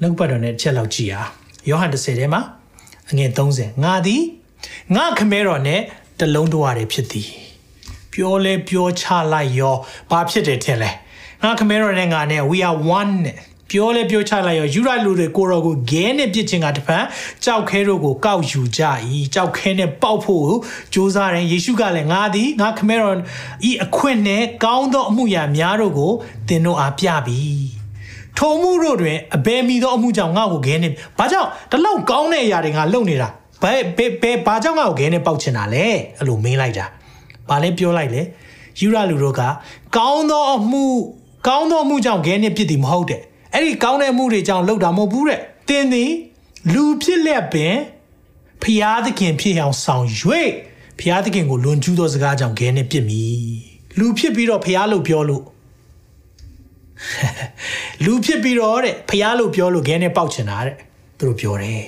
[0.00, 1.30] နှုတ်ပတ်တော်နဲ့ချက်လောက်ကြည့်အား
[1.68, 2.42] ယောဟန်30ထဲမှာ
[3.10, 4.22] အငယ်30ငါသည်
[4.96, 5.80] ငါခမဲတော်နဲ့
[6.20, 7.28] တလုံးတော်ရဖြစ်သည်
[8.12, 9.76] ပြောလဲပြောချလိုက်ရော
[10.10, 10.90] ဘာဖြစ်တယ်ထင်လဲ
[11.42, 13.36] ငါခမဲတော်နဲ့ငါနဲ့ we are one နဲ့
[13.70, 17.04] ပြောလဲပြောချလိုက်ရောယူရလူတွေကိုရောကိုဂဲနဲ့ပြစ်ချင်းကတဖန်
[17.44, 18.82] ကြောက်ခဲတို့ကိုကောက်ယူကြ၏
[19.34, 20.48] ကြောက်ခဲနဲ့ပေါက်ဖို့
[20.94, 23.16] ကြိုးစားတယ်ယေရှုကလည်းငါသည်ငါခမဲတော်
[23.68, 26.12] ဤအခွင့်နဲ့ကောင်းသောအမှုရာများတို့ကို
[26.48, 27.40] သင်တို့အားပြပြီ
[28.38, 33.28] ထိုမှုတို့တွင်အဘယ်မီသောအမှုကြောင့်ငါ့ကိုဂဲနဲ့ဘာကြောင့်တလောက်ကောင်းတဲ့အရာတွေငါလုပ်နေတာ
[33.62, 35.84] ဘယ်ဘယ်ဘယ်ဘာကြောင့်ငါ့ကိုဂဲနဲ့ပေါက်ချင်တာလဲ
[36.18, 36.86] အဲ့လိုမင်းလိုက်တာ
[37.48, 38.22] ဘာလဲပြောလိုက်လေ
[38.80, 39.42] ယူရလူတို့က
[39.96, 40.84] ကောင်းသောအမှု
[41.46, 43.20] ကောင်းသောအမှုကြောင့်ဂဲနဲ့ပြစ်သည်မဟုတ်တဲ့
[43.52, 46.10] အဲ့ဒီကောင်းတဲ့မှုတွေကြောင့်လှုပ်တာမဟုတ်ဘူးတဲ့တင်းသည်
[46.72, 47.74] လူဖြစ်လက်ပင်
[48.62, 50.06] ဖျားသခင်ဖြစ်အောင်ဆောင်၍
[51.00, 53.22] ဖျားသခင်ကိုလွန်ကျူးသောစကားကြောင့်ဂဲနဲ့ပြစ်မိ
[53.98, 55.44] လူဖြစ်ပြီးတော့ဖျားလို့ပြောလို့
[58.04, 60.76] လူဖြစ်ပြီးတော့တဲ့ဖျားလို့ပြောလို့ဂဲနဲ့ပေါက်ချင်တာတဲ့
[61.18, 61.82] သူတို့ပြောတယ်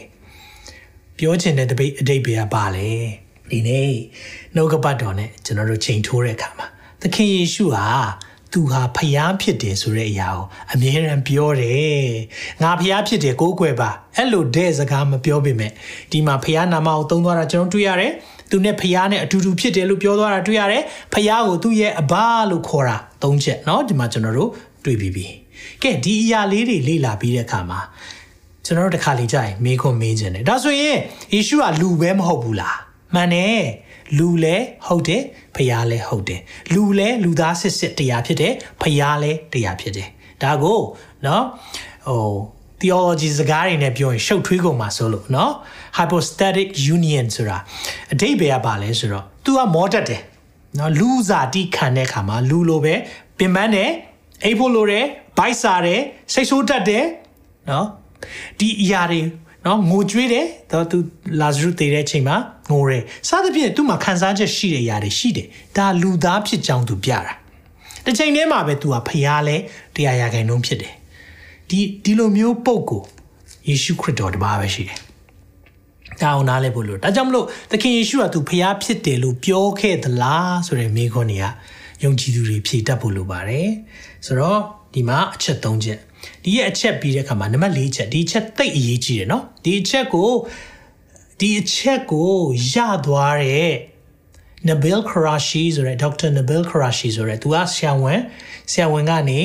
[1.19, 2.89] ပြောချင်တဲ့တပိတ်အတိတ်ပဲပါလေ
[3.51, 3.93] ဒီနေ့
[4.55, 6.67] နှုတ်ကပတ်တော်နဲ့ကျွန်တော်တို့ချိန်ထိုးတဲ့အခါမှာ
[7.01, 7.85] သခင်ယေရှုဟာ
[8.53, 12.09] သူဟာဖျားဖြစ်တယ်ဆိုတဲ့အရာကိုအမြဲတမ်းပြောတယ်
[12.61, 15.71] ငါဖျားဖြစ်တယ်ကိုးကွယ်ပါအဲ့လိုတဲ့စကားမပြောပေမဲ့
[16.11, 18.11] ဒီမှာဖျားနာမကိုသုံးသွားတာကျွန်တော်တွေ့ရတယ်
[18.49, 22.13] သူနဲ့ဖျားနဲ့အတူတူဖြစ်တယ်လို့ပြောသွားတာတွေ့ရတယ်ဖျားကိုသူ့ရဲ့အဘ
[22.49, 24.49] လို့ခေါ်တာသုံးချက်เนาะဒီမှာကျွန်တော်တို့
[24.85, 25.27] တွေ့ပြီးပြီ
[25.81, 27.79] ကဲဒီအရာလေးတွေလေ့လာပြီးတဲ့အခါမှာ
[28.65, 30.97] ကျွန်တော်တို့တစ်ခါလေကြာရင်မေးခွန်းမေးခြင်းတယ်ဒါဆိုရင်
[31.33, 32.77] ယေရှုကလူပဲမဟုတ်ဘူးလား
[33.13, 33.63] မှန်တယ်
[34.17, 35.23] လူလည်းဟုတ်တယ်
[35.55, 36.41] ဖျားလည်းဟုတ်တယ်
[36.73, 40.07] လူလည်းလူသားစစ်စစ်တရားဖြစ်တယ်ဖျားလည်းတရားဖြစ်တယ်
[40.41, 40.79] ဒါကို
[41.23, 41.41] เนาะ
[42.07, 42.33] ဟို
[42.81, 45.51] theology စကားတွေနဲ့ပြောရင်ရှုပ်ထွေးကုန်မှာဆိုလို့เนาะ
[45.97, 47.57] hypostatic union ဆိုတာ
[48.13, 50.21] အဓိပ္ပာယ်ကပါလဲဆိုတော့ तू ကမောတတ်တယ်
[50.75, 52.93] เนาะလူစားတိခံတဲ့ခါမှာလူလိုပဲ
[53.37, 53.91] ပင်ပန်းတယ်
[54.43, 55.05] အိပ်ဖို့လိုတယ်
[55.37, 56.01] ဘိုက်စားတယ်
[56.33, 57.03] စိတ်ဆိုးတတ်တယ်
[57.67, 57.85] เนาะ
[58.58, 59.20] ဒီအရာတွေ
[59.66, 60.98] နော်ငိုကြွေးတယ်တော့သူ
[61.40, 62.36] လာဇရုတည်တဲ့အချိန်မှာ
[62.70, 65.46] ငိုတယ်စသဖြင့်သူ့မှာခံစားချက်ရှိတဲ့ຢာတွေရှိတယ်
[65.76, 67.32] ဒါလူသားဖြစ်ကြောင်းသူပြတာ
[68.04, 69.56] တစ်ချိန်တည်းမှာပဲသူကဖျားလဲ
[69.94, 70.94] တရားရခိုင်နှုန်းဖြစ်တယ်
[71.68, 73.02] ဒီဒီလိုမျိုးပုံကို
[73.68, 74.98] ယေရှုခရစ်တော်တပါးပဲရှိတယ်
[76.20, 81.46] ဒါအောင်နားလဲဖို့လို့ဒါကြောင့်မလို့သခင်ယေရှုကသူဖျားဖြစ်တယ်လို့ပြောခဲ့သလားဆိုတဲ့မိခွန်းတွေက
[82.04, 83.68] ယုံကြည်သူတွေဖြေတတ်ဖို့လိုပါတယ်
[84.26, 84.60] ဆိုတော့
[84.94, 85.98] ဒီမှာအချက်၃ချက်
[86.44, 90.30] ဒီရဲ့အချက်ပြီးတဲ့အခါမှာနံပါတ်၄ချက်ဒီအချက်သိပ်အရေးကြီးတယ်နော်ဒီအချက်ကို
[91.40, 92.32] ဒီအချက်ကို
[92.72, 92.74] ရ
[93.06, 93.72] သွားတဲ့
[94.68, 96.28] Nabil Qureshi ဆိုတဲ့ Dr.
[96.36, 98.20] Nabil Qureshi ဆိုတဲ့သူကဆရာဝန်
[98.70, 99.40] ဆရာဝန်ကနေ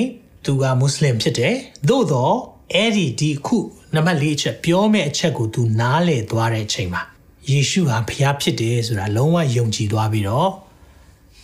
[0.45, 1.55] သူကမွတ်စလင်ဖြစ်တယ်
[1.89, 2.35] သို့တော့
[2.73, 3.57] အဲ့ဒီဒီခု
[3.95, 7.01] နံပါတ်၄ချက်ပြောမဲ့အချက်ကိုသူနားလည်သွားတဲ့အချိန်မှာ
[7.49, 10.49] ယေရှုဟာဖျားဖြစ်တယ်ဆိုတာလုံးဝယုံကြည်သွားပြီးတော့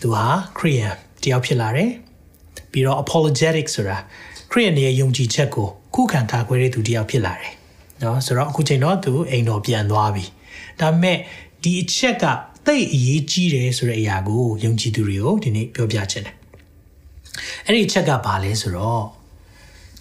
[0.02, 0.26] သူဟာ
[0.58, 1.91] ခရိယန်တယောက်ဖြစ်လာတယ်
[2.72, 3.98] ပြီးတော့ apologetic ဆိုတာ
[4.54, 7.54] ခရိယန်ရဲ့ယုံကြည်ချက်ကိုခုခံကာကွယ်တဲ့သူတယောက်ဖြစ်လာတယ်။
[8.02, 10.26] နော်ဆိုတော့အခုချိန်တော့သူအိမ်တော်ပြန်သွားပြီ။
[10.80, 11.18] ဒါပေမဲ့
[11.64, 12.26] ဒီအချက်က
[12.66, 16.36] သိအရေးကြီးတယ်ဆိုတဲ့အရာကိုယုံကြည်သူတွေကိုဒီနေ့ပြောပြချင်တယ်။
[17.66, 19.04] အဲ့ဒီအချက်ကဘာလဲဆိုတော့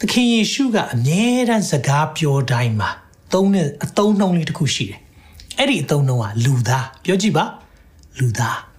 [0.01, 2.91] သခင်ယေရှုကအမြဲတမ်းစကားပြောတိုင်းမှာ
[3.33, 5.01] သုံးတဲ့အသုံးနှုန်းလေးတစ်ခုရှိတယ်။
[5.59, 7.45] အဲ့ဒီအသုံးနှုန်းကလူသားပြောကြည့်ပါ
[8.19, 8.70] လူသား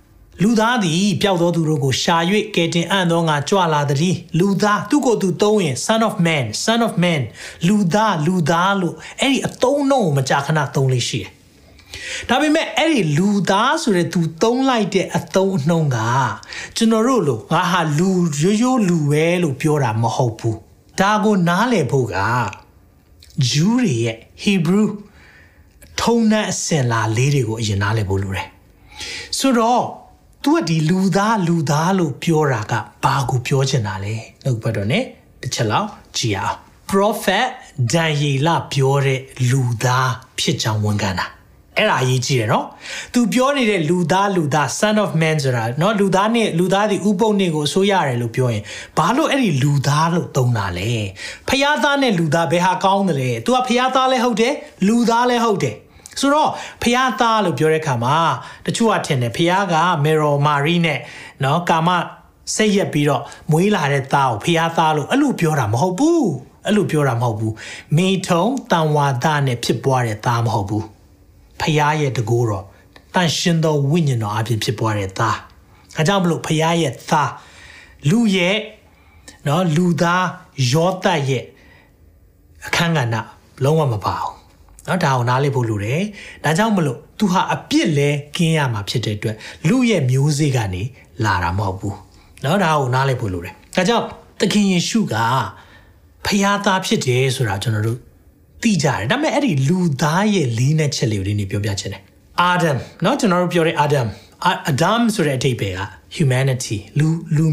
[0.43, 2.17] လူသားသည်ပျောက်သောသူတို့ကိုရှာ၍
[2.55, 7.21] ကယ်တင်အံ့သောငါကြွလာသည်လူသားသူကိုသူသုံးရင် son of man son of man
[7.67, 11.29] လူသားလူသားလို့အဲ့ဒီအသုံးနှုန်းကိုမကြာခဏသုံးလေးရှိတယ်
[12.29, 15.99] ဒါပေမဲ့အဲ့ဒီလူသားဆိုတဲ့သူသုံးလိုက်တဲ့အသုံးအနှုန်းက
[16.75, 18.09] ကျွန်တော်တို့လို့ငါဟာလူ
[18.41, 20.57] ရိုးရိုးလူပဲလို့ပြောတာမဟုတ်ဘူး
[20.99, 22.15] ဒါကိုနားလည်ဖို့က
[23.49, 24.87] ဂျူးတွေရဲ့ Hebrew
[26.01, 28.47] ထုံးနှံအစင်လာလေးတွေကိုအရင်နားလည်ဖို့လိုတယ်
[29.39, 29.83] ဆိုတော့
[30.42, 32.72] သူကဒီလူသားလူသားလို့ပြောတာက
[33.04, 34.14] ဘာကိုပြောချင်တာလဲ
[34.44, 34.98] နှုတ်ဘတ်တော် ਨੇ
[35.40, 36.56] တစ်ချက်လောက်ကြည့်အောင်
[36.90, 37.48] prophet
[37.92, 41.26] ဒံယေလပြောတဲ့လူသားဖြစ်ကြောင်းဝန်ခံတာ
[41.78, 42.66] အဲ့ဒါအရေးကြီးတယ်နော်။
[43.12, 48.62] तू ပြောနေတဲ့လူသားလူသား son of man ဆိုတာနော်လူသားနဲ့လူသားဒီဥပုံနေကိုအစိုးရတယ်လို့ပြောရင်
[48.98, 50.90] ဘာလို့အဲ့ဒီလူသားလို့သုံးတာလဲ။
[51.48, 54.54] ဖျားသားနဲ့လူသားဘယ်ဟာကောင်းတယ်လဲ။ तू ကဖျားသားလည်းဟုတ်တယ်
[54.86, 55.76] လူသားလည်းဟုတ်တယ်။
[56.20, 56.50] ဆိုတော့
[56.82, 58.16] ဖះသားလို့ပြောတဲ့အခါမှာ
[58.66, 61.00] တချို့ကထင်တယ်ဖះကမေရောမာရီနဲ့
[61.40, 61.88] เนาะကာမ
[62.54, 66.28] စိတ်ရက်ပြီးတော့မွေးလာတဲ့သားကိုဖះသားလို့အဲ့လိုပြောတာမဟုတ်ဘူး
[66.66, 67.54] အဲ့လိုပြောတာမဟုတ်ဘူး
[67.96, 70.84] မိထုံတန်ဝါဒနဲ့ဖြစ်ပွားတဲ့သားမဟုတ်ဘူး
[71.60, 72.64] ဖះရဲ့တကိုးတော့
[73.14, 75.36] တန်ရှင်သောဝိညာဉ်တော်အပြင်ဖြစ်ပွားတဲ့သား
[75.96, 77.30] အဲကြောင့်မလို့ဖះရဲ့သား
[78.10, 78.56] လူရဲ့
[79.44, 80.24] เนาะလူသား
[80.72, 81.44] ယောသတ်ရဲ့
[82.66, 83.16] အခန်းကဏ္ဍ
[83.64, 84.39] လုံးဝမပါဘူး
[84.87, 86.01] နော်ဒါအောင်နားလည်ဖို့လိုတယ်
[86.43, 89.35] ဒါကြောင့်မလို့သူဟာအပြစ်လဲကင်းရမှာဖြစ်တဲ့အတွက်
[89.67, 90.83] လူရဲ့မျိုးစေ့ကနေ
[91.25, 91.97] လာတာမဟုတ်ဘူး
[92.43, 94.05] နော်ဒါအောင်နားလည်ဖို့လိုတယ်ဒါကြောင့်
[94.39, 95.15] သခင်ယေရှုက
[96.25, 97.97] ဖခင်သားဖြစ်တယ်ဆိုတာကျွန်တော်တို့
[98.61, 102.01] သိကြတယ်ဒါပေမဲ့အဲ့ဒီလူသားရဲ့လေးနဲ့ချက်လေးကိုဒီနေ့ပြောပြချင်တယ်
[102.41, 104.07] အာဒမ်နော်ကျွန်တော်တို့ပြောတဲ့အာဒမ်
[104.45, 105.81] အာဒမ်ဆိုတဲ့အဓိပ္ပာယ်က
[106.15, 107.45] humanity လူလူ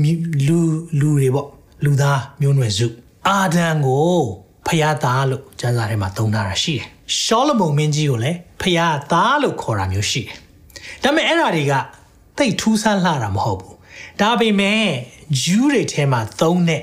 [0.46, 0.58] လူ
[1.00, 1.48] လူတွေပေါ့
[1.84, 2.86] လူသားမျိုးနွယ်စု
[3.28, 4.22] အာဒမ်ကို
[4.66, 10.36] ဖခင်သားလို့ကျမ်းစာထဲမှာသုံးထားတာရှိတယ် ရှောလမုန်မင်းကြီးကိုလည်းဖယားသားလို့ခေါ်တာမျိုးရှိတယ်
[11.02, 11.72] ဒါပေမဲ့အဲ့ဓာတွေက
[12.38, 13.76] တိတ်ထူးဆန်းလှတာမဟုတ်ဘူး
[14.20, 14.84] ဒါပေမဲ့
[15.42, 16.82] ဂျူးတွေထဲမှာသုံးတဲ့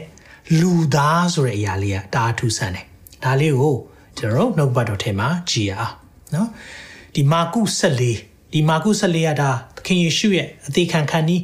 [0.60, 2.86] လူသားဆိုတဲ့အရာလေးကဒါထူးဆန်းတယ်
[3.24, 3.76] ဒါလေးကို
[4.18, 5.96] ကျွန်တော်နှုတ်ပတ်တော်ထဲမှာကြည်ရအောင်
[6.34, 6.50] နော်
[7.16, 7.62] ဒီမာကု
[8.10, 11.38] 14ဒီမာကု14ကဒါသခင်ယေရှုရဲ့အသေးခံခံဤ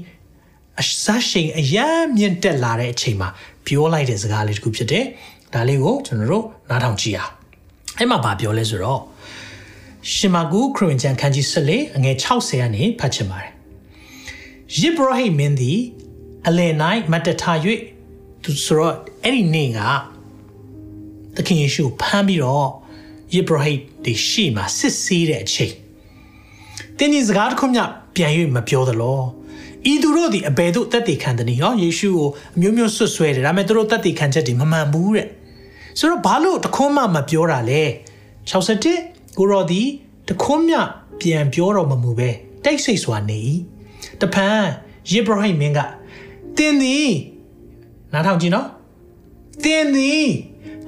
[0.79, 3.29] အစရှိန်အယံမြင့်တက်လာတဲ့အချိန်မှာ
[3.65, 5.05] ပြောလိုက်တဲ့စကားလေးတစ်ခုဖြစ်တယ်
[5.53, 7.33] ဒါလေးကိုကျွန်တော်တို့နားထောင်ကြည့်အောင်
[7.97, 9.01] အဲ့မှာဗာပြောလဲဆိုတော့
[10.13, 13.51] ရှင်မာကုခရစ်ဝင်ကျမ်းခန်းကြီး14အငယ်60ကနေဖတ်ချင်ပါတယ်
[14.79, 15.79] ယေဘရဟိမင်းသည်
[16.47, 16.73] အလယ်၌
[17.11, 17.57] မတ်တထား၍
[18.43, 19.79] သူဆိုတော့အဲ့ဒီနေ့က
[21.35, 22.67] သခင်ယေရှုဖမ်းပြီးတော့
[23.33, 23.73] ယေဘရဟိ
[24.05, 25.73] ဒီရှေ့မှာစစ်ဆေးတဲ့အချိန်
[26.97, 27.83] တင်းကြီးစကားတစ်ခုမျှ
[28.15, 29.19] ပြန်၍မပြောသလို
[29.91, 35.27] ဤသူတို့သည်အဘယ်သို့တက်တည်ခံသည်ဟောယေရှုကိုအမျိုးမျိုးဆွတ်ဆွဲတယ်ဒါပေမဲ့သူတို့တက်တည်ခံချက်တွေမမှန်ဘူးတဲ့
[35.99, 37.83] ဆိုတော့ဘာလို့တခွန်းမှမပြောတာလဲ
[38.59, 39.81] 61ကိုရော်ဒီ
[40.29, 40.75] တခွန်းမြ
[41.21, 42.29] ပြန်ပြောတော့မမူပဲ
[42.63, 43.41] တိတ်ဆိတ်စွာနေ
[44.21, 44.61] တဖန်
[45.11, 45.79] ယေဘရဟိမင်းက
[46.57, 47.11] တင်းသည်
[48.13, 48.67] နားထောင်ကြည့်နော်
[49.63, 50.25] တင်းသည်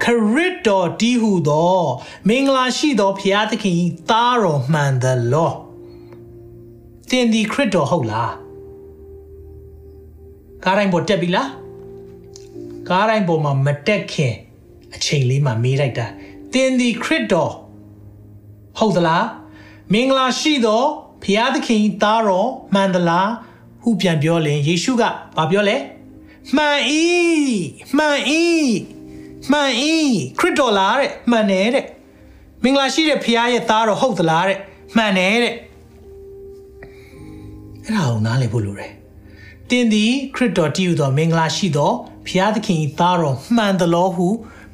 [0.04, 1.80] ခရစ်တော်တီးဟုသော
[2.28, 5.52] မင်္ဂလာရှိသောဖျားသခင်သားတော်မှန်သလော
[7.10, 8.34] တင်းသည်ခရစ်တော်ဟုတ်လား
[10.64, 11.50] ကားတိုင်းပေါ်တက်ပြီလား
[12.90, 14.34] ကားတိုင်းပေါ်မှာမတက်ခင်
[14.96, 16.08] အချိန်လေးမှာမေးလိုက်တာ
[16.54, 17.52] တင်းဒီခရစ်တော်
[18.78, 19.26] ဟုတ်သလား
[19.94, 20.84] မင်္ဂလာရှိသော
[21.24, 23.30] ဖျားသခင်သားတော်မှန်သလား
[23.82, 25.04] ဟုပြန်ပြောလင်ယေရှုက
[25.38, 25.78] ဘာပြောလဲ
[26.56, 27.04] မှန်ဤ
[27.98, 28.44] မှန်ဤ
[29.52, 29.94] မှန်ဤ
[30.40, 31.86] ခရစ်တော်လားတဲ့မှန်တယ်တဲ့
[32.64, 34.58] မင်္ဂလာရှိတဲ့ဖျားရဲ့သားတော်ဟုတ်သလားတဲ့
[34.96, 35.54] မှန်တယ်တဲ့
[37.86, 38.92] အဲ့ဒါကိုနားလည်ဖို့လိုတယ်
[39.70, 41.92] တင်းသည်ခရစ်တော်တည်ယူသောမင်္ဂလာရှိသော
[42.28, 44.28] ဖျားသခင်သားတော်မှန်သလောဟု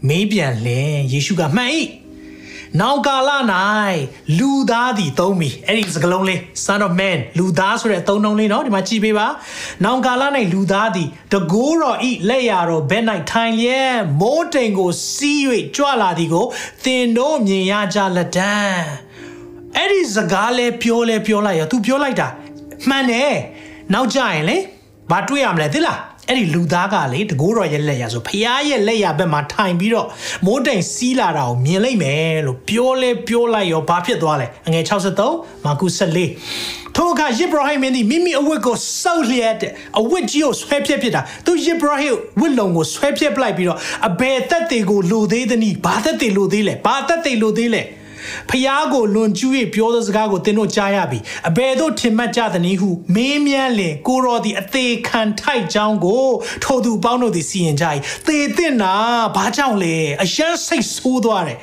[0.09, 1.73] မေးပြန်လင်ယေရှုကမှန်၏
[2.81, 3.31] နောက်ကာလ၌
[4.39, 9.27] လူသားသည်သုံးပြီအဲ့ဒီစကားလုံးလေး son of man လူသားဆိုတဲ့အသုံးနှုန်းလေးเนาะဒီမှာကြည့်ပေးပါ
[9.85, 10.23] နောက်ကာလ၌
[10.53, 15.41] လူသားသည်တကိုးတော်ဤလက်ရတော်ဘက်၌ထိုင်လျက်မိုးတိမ်ကိုစီး၍
[15.77, 16.47] ကြွလာသည်ကို
[16.85, 18.55] သင်တို့မြင်ရကြလက်တံ
[19.77, 22.29] အဲ့ဒီစကားလဲပြောလဲပြောလိုက်ရသူပြောလိုက်တာ
[22.89, 23.35] မှန်တယ်
[23.93, 24.57] နောက်ကြရင်လေ
[25.11, 25.99] ဘာတွေ့ရမလဲသိလား
[26.30, 30.08] အဲ့ဒီလူသားကလေတကိုးတော်ရဲ့လက်ရဆိုဖရားရဲ့လက်ရဘက်မှာထိုင်ပြီးတော့
[30.46, 35.88] မိုးတိမ်စီးလာတာကိုမြင်လိုက်မယ်လို့ပြောလဲပြောလိုက်ရောဘာဖြစ်သွားလဲအငယ်63မာကု
[36.40, 47.82] 14ထိုအခါယေဘရဟိမင်းသည်မိမိအဝတ်ကိုစောက်လျက်တဲ့အဝတ်ကြီးကိုဆွဲဖြက်ဖြစ်တာသူယေဘရဟိဝတ်လုံကိုဆွဲဖြက်ပလိုက်ပြီးတော့အဘယ်သက်တွေကိုလိုသေးသနည်းဘာသက်တွေလိုသေးလဲဘာသက်တွေလိုသေးလဲ
[48.50, 56.28] ဖျားကိုလွန်ကျူး၍ပြောသောစကားကိုသင်တို့ကြားရပြီအဘယ်သို့ထင်မှတ်ကြသနည်းဟုမေးမြန်းလင်ကိုရောသည်အသေးခံထိုက်ကြောင်းကို
[56.64, 57.86] ထိုသူပေါင်းတို့သည်စီရင်ကြ၏
[58.28, 58.94] သေတဲ့နာ
[59.36, 61.58] ဘာကြောင့်လဲအယမ်းစိတ်ဆိုးသွားတယ်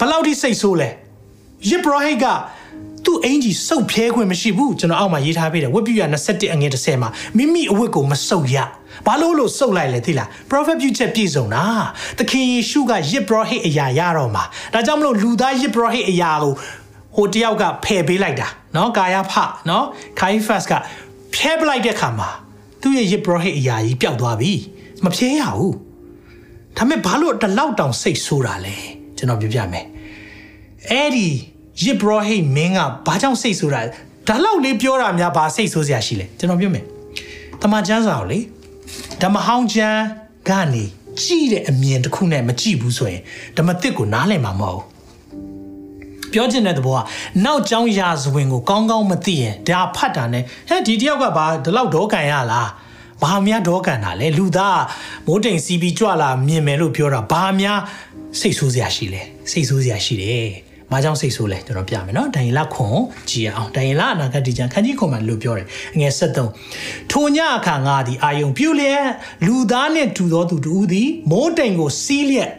[0.00, 0.88] ဘလောက်ထိစိတ်ဆိုးလဲ
[1.68, 2.26] ယေဘရဟိက
[3.05, 8.57] သူ့အင်ကြီးစုပ်ဖြဲခွင့်မရှိဘူးကျွန်တော်အောက်မှာရေးထားပေးတယ်ဝက်ပြူရ21အငယ်30မှာမိမိအဝတ်ကိုမစုပ်ရ
[9.05, 11.63] ဘာလို့လို့စုပ်လိုက်လဲသိလား prophet ပြုချက်ပြည့်စုံတာ
[12.17, 16.53] သခင်ယေရှုကယစ်ဘရဟိအရာရတော့မှာဒါကြောင့်မလို့လူသားယစ်ဘရဟိအရာကို
[17.15, 19.33] ဟိုတယောက်ကဖယ်ပေးလိုက်တာเนาะကာယဖ
[19.67, 19.83] เนาะ
[20.19, 20.73] Caiaphas က
[21.35, 22.29] ဖျက်ပလိုက်တဲ့ခါမှာ
[22.81, 24.53] သူ့ရဲ့ယစ်ဘရဟိအရာကြီးပျောက်သွားပြီ
[25.03, 25.75] မဖြဲရဘူး
[26.77, 28.75] ဒါပေမဲ့ဘာလို့တလောက်တောင်စိတ်ဆိုးတာလဲ
[29.17, 29.85] ကျွန်တော်ပြောပြမယ်
[30.89, 31.27] အဲ့ဒီ
[31.80, 33.80] ယစ်ဘရဟိမင်းကဘာကြောင့်စိတ်ဆိုးတာ
[34.28, 36.84] ဒါလောက်လေးပြောတာများဘာစိတ်ဆိုးစရာရှိလဲကျွန်တော်ပြောမယ်
[37.60, 38.38] တမန်ကျမ်းစာကိုလေ
[39.22, 40.02] ဓမ္မဟောင်းကျမ်း
[40.48, 40.84] ကနေ
[41.20, 43.22] ကြည့်တဲ့အမြင်တစ်ခုနဲ့မကြည့်ဘူးဆိုရင်
[43.56, 47.00] ဓမ္မသစ်ကိုနားလည်မှာမဟုတ်ဘူးပြောချင်တဲ့သဘောက
[47.44, 52.70] နောက်ကျောင်းရာဇဝင်ကိုကောင်းကောင်းမသိရင်ဒါဖတ်တာနဲ့ဟဲ့ဒီတယောက်ကဘာဒီလောက်ဒေါကန်ရလား
[53.22, 54.82] ဘာများဒေါကန်တာလဲလူသား
[55.26, 57.80] မိုးတိမ်စီးပြီးကြွလာမြင်မယ်လို့ပြောတာဘာများ
[58.40, 62.96] စိတ်ဆိုးစရာရှိလဲစိတ်ဆိုးစရာရှိတယ် ဘာကြောင့်စိတ်ဆိုးလဲကျွန်တော်ပြမယ်နော်ဒိုင်လာခွန်
[63.30, 66.12] ကြည်အောင်ဒိုင်လာအနာဂတ်ဒီချန်ခန်းကြီးခွန်မှာလို့ပြောတယ်အငယ်
[66.60, 69.06] 73ထိုညအခါငါသည်အာယုံပြုလျက်
[69.46, 72.50] လူသားနှင့်တူသောသူတူသည်မိုးတိမ်ကိုစီးလျက်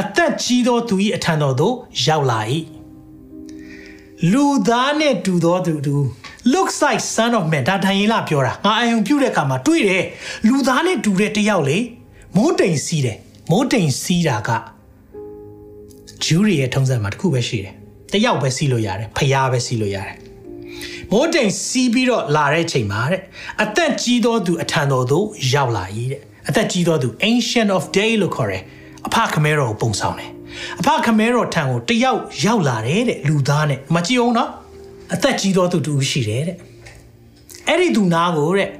[0.00, 2.40] အသက်ကြီးသောသူ၏အထံတော်သို့ရောက်လာ၏
[4.32, 5.96] လူသားနဲ့တူသောသူတူ
[6.52, 10.04] looks like son of man ဒါဒိုင်လာပြောတာငါအာယုံပြုတဲ့အခါမှာတွေ့တယ်
[10.48, 11.78] လူသားနဲ့တူတဲ့တယောက်လေ
[12.36, 13.18] မိုးတိမ်စီးတယ်
[13.50, 14.50] မိုးတိမ်စီးတာက
[16.24, 17.74] ဂျူးရီရဲ့ထုံးစံမှာတစ်ခုပဲရှိတယ်
[18.12, 20.16] တယောက်ပဲစီးလို့ရတယ်ဖျားပဲစီးလို့ရတယ်
[21.12, 23.20] မိုးတိမ်စီးပြီးတော့လာတဲ့ချိန်မှာတဲ့
[23.62, 28.62] အသက်ကြီးသောသူအထံတော်သို့ရောက်လာ၏တဲ့အသက်ကြီးသောသူ ancient of day လို့ခေါ်တယ်
[29.06, 30.30] အဖခမဲတော်ကိုပုံဆောင်တယ်
[30.80, 34.50] အဖခမဲတော်ထံကိုတယောက်ရောက်လာတယ်တဲ့လူသားနဲ့မကြည့်အောင်နော်
[35.14, 36.56] အသက်ကြီးသောသူတူရှိတယ်တဲ့
[37.68, 38.70] အဲ့ဒီသူနာကိုတဲ့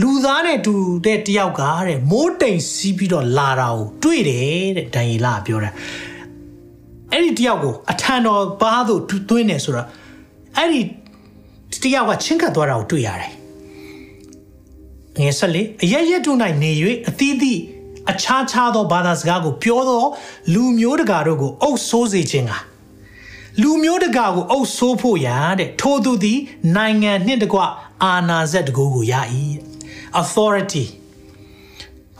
[0.00, 0.74] လူသားနဲ့တူ
[1.06, 5.70] တဲ့တယောက်ကတဲ့မိုးတိမ်စီးပြီးတော့လာတာကိုတွေ့တယ်တဲ့ဒန်ယေလကပြောတာ
[7.12, 9.86] အဲ့ဒီတယောက်ကိုအထံတော်ဘားသို့သွင်းနေဆိုတော့
[10.56, 10.80] အဲ့ဒီ
[11.82, 13.32] တယောက်ကချင်းကပ်သွားတာကိုတွေ့ရတယ်
[15.20, 16.70] ငယ်ဆက်လေအရရက်တို့၌နေ၍
[17.08, 17.60] အသီးသီး
[18.10, 20.04] အခြားခြားသောဘာသာစကားကိုပြောသော
[20.54, 22.52] လူမျိုးတကာတို့ကိုအုပ်ဆိုးစေခြင်းက
[23.62, 26.38] လူမျိုးတကာကိုအုပ်ဆိုးဖို့ရတဲ့ထိုသူသည်
[26.76, 27.58] နိုင်ငံနှင့်တကွ
[28.02, 29.14] အာနာဇက်တကူကိုရ၏
[29.54, 29.62] တဲ့
[30.20, 30.84] authority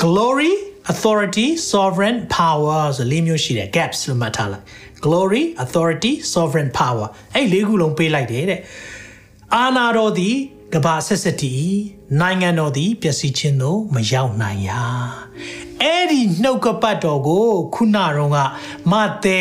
[0.03, 0.53] glory
[0.90, 4.64] authority sovereign power ဆိုလေးမျိုးရှိတယ် gaps လို့မှတ်ထားလိုက်
[5.05, 8.61] glory authority sovereign power အဲ့လေးခုလုံးပေးလိုက်တယ်တဲ့
[9.55, 10.37] အာနာတော်သည်
[10.75, 11.55] ကဘာဆက်ဆက်တီ
[12.21, 14.83] နိုင်ငံတော်သည်ပျက်စီးခြင်းသို့မရောက်နိုင်ရာ
[15.83, 18.38] အဲ့ဒီနှုတ်ကပတ်တော်ကို ခုနတော့က
[18.90, 19.38] မသဲ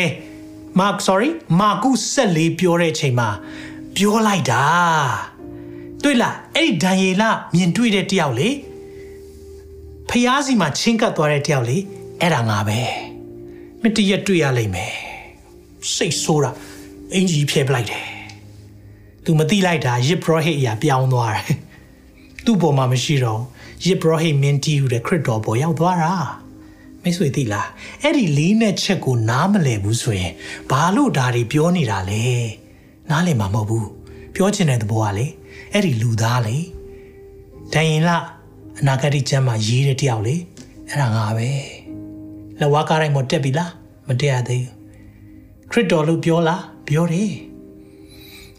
[0.80, 3.28] Mark sorry မာကု14ပြောတဲ့အချိန်မှာ
[3.96, 4.64] ပြောလိုက်တာ
[6.02, 7.24] တွေ့လားအဲ့ဒီဒံယေလ
[7.54, 8.48] မြင်တွေ့တဲ့တယောက်လေ
[10.14, 11.78] ဖျားစီမှာချင်းကပ်သွားတဲ့တယောက်လေ
[12.20, 12.80] အဲ့ဒါငါပဲ
[13.82, 14.94] မတရက်တွေ့ရလိမ့်မယ်
[15.94, 16.50] စိတ်ဆိုးတာ
[17.14, 18.06] အင်ကြီးဖြဲပလိုက်တယ်
[19.24, 21.56] သူမသိလိုက်တာယစ်ဘရဟိအရာပြောင်းသွားတယ်
[22.44, 23.42] သူ့ပေါ်မှာမရှိတော့
[23.86, 26.12] ယစ်ဘရဟိမင်းတီဟူတဲ့ခရစ်တော်ပေါ်ရောက်သွားတာ
[27.02, 27.68] မိတ်ဆွေသိလား
[28.02, 30.32] အဲ့ဒီလေးနဲ့ချက်ကိုနားမလည်ဘူးဆိုရင်
[30.70, 32.24] ဘာလို့ဒါတွေပြောနေတာလဲ
[33.10, 33.88] နားလည်မှာမဟုတ်ဘူး
[34.34, 35.26] ပြောချင်တဲ့သဘောကလေ
[35.72, 36.56] အဲ့ဒီလူသားလေ
[37.72, 38.10] ဒိုင်ရင်လ
[38.84, 40.36] အနာဂတ်ကျမ်းမှာရေးတဲ့တယောက်လေ
[40.88, 41.50] အဲ့ဒါငါပဲ
[42.60, 43.72] လဝါကားတိုင်းမတက်ပြီလား
[44.08, 44.74] မတက်ရသေးဘူး
[45.70, 47.32] ခရစ်တော်လို့ပြောလားပြောတယ်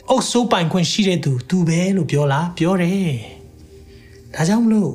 [0.10, 3.14] အုပ်စိုးပိုင်ခွင့်ရှိတဲ့သူသူပဲလို့ပြောလားပြောတယ်
[4.34, 4.92] ဒါကြောင့်မလို့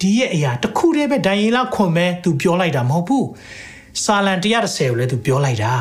[0.00, 3.28] ဒီရဲ့အရာတစ်ခုတည်းပဲဒိုင်ယေလခွန်ပဲသူပြောလိုက်တာမဟုတ်ဘူး
[4.04, 5.74] စာလံ130ကိုလည်းသူပြောလိုက်တာ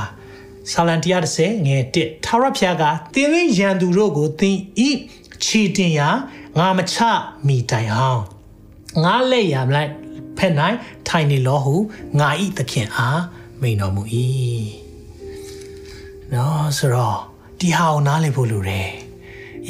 [0.71, 0.95] စာလံ
[1.31, 4.89] 130ငယ်1ထာဝရဘုရားကသင်ရန်သူတို့ကိုသင်ဤ
[5.43, 6.09] ခြေတင်ရာ
[6.57, 6.97] ငါမချ
[7.47, 8.32] မိတိုင်အောင်
[9.01, 9.91] ငါလက်ရမလိုက်
[10.37, 10.77] ဖက်နိုင်
[11.07, 11.75] ထိုင်နေလောဟု
[12.19, 13.21] ငါဤသခင်အား
[13.61, 14.03] မိန်တော်မူ၏
[16.33, 17.19] နော်ဆိုတော့
[17.59, 18.89] ဒီဟာကိုနားလည်ဖို့လိုတယ်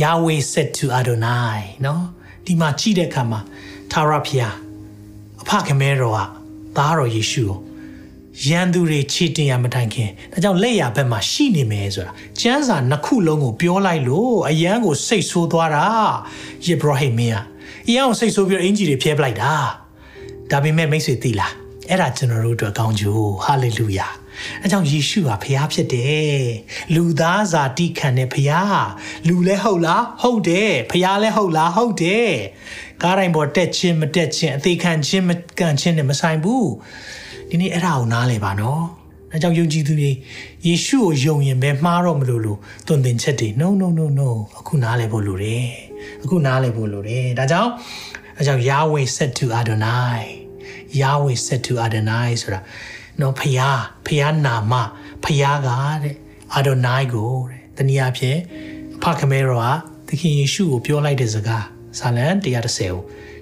[0.02, 2.04] Yahweh said to Adonai နော်
[2.46, 3.40] ဒီမှာကြည့်တဲ့အခါမှာ
[3.92, 4.56] ထာဝရဘုရား
[5.42, 6.20] အဖခင်မဲတော်က
[6.78, 7.60] သားတော်ယေရှုကို
[8.48, 15.86] ရန်သူတွေခြေတင်ရမတိုင်ခင်ဒါကြောင့်လက်ရဘက်မှာရှိနေမယ်ဆိုတာကျမ်းစာနှစ်ခုလုံးကိုပြောလိုက်လို့အယံကိုစိတ်ဆိုးသွားတာ
[16.66, 17.53] ယေဘရဟိမင်းက
[17.88, 19.54] အယံကိုစိတ်ဆိုးပြီးအင်ဂျီတွေဖျဲပလိုက်တာ
[20.52, 21.54] ဒါပေမဲ့မိတ်ဆွေသိလား
[21.90, 24.08] အဲ့ဒါကျွန်တော်တို့အတွက်ကောင်းကြိုးဟာလေလုယာ
[24.62, 26.44] အဲကြောင့်ယေရှုဟာဖခင်ဖြစ်တယ်
[26.96, 28.84] လူသားစာတိခံတဲ့ဖခင်
[29.28, 32.32] လူလဲဟုတ်လားဟုတ်တယ်ဖခင်လဲဟုတ်လားဟုတ်တယ်
[33.04, 36.70] ကားတိုင်းပေါ်တက်ချင်းမတက်ချင်းအသေးခံချင်းမကန်ချင်းနဲ့မဆိုင်ဘူး
[37.50, 38.84] ဒီနေ့အဲ့ဒါကိုနားလည်ပါနော်
[39.32, 40.12] အဲကြောင့်ယုံကြည်သူတွေ
[40.68, 45.93] ယေရှုကိုယုံရင်ပဲမှားတော့မလို့လို့သွန်သင်ချက်တွေ no no no no အခုနားလည်ဖို့လိုတယ်
[46.24, 47.72] အခုနားလည်ဖို့လိုတယ်ဒါကြောင့်
[48.38, 50.22] အဲကြောင့် Yahweh said to Adonai
[51.02, 52.60] Yahweh said to Adonai ဆိုတာ
[53.22, 54.74] နော်ဖယားဖယားနာမ
[55.24, 55.70] ဖယားက
[56.04, 56.16] တဲ့
[56.54, 58.40] အာဒိုနိုင်ကိုတဲ့တနည်းအားဖြင့်
[58.96, 59.68] အဖခမဲရောက
[60.08, 61.66] သခင်ယေရှုကိုပြောလိုက်တဲ့စကား
[62.00, 62.98] ဇာလန်130ကို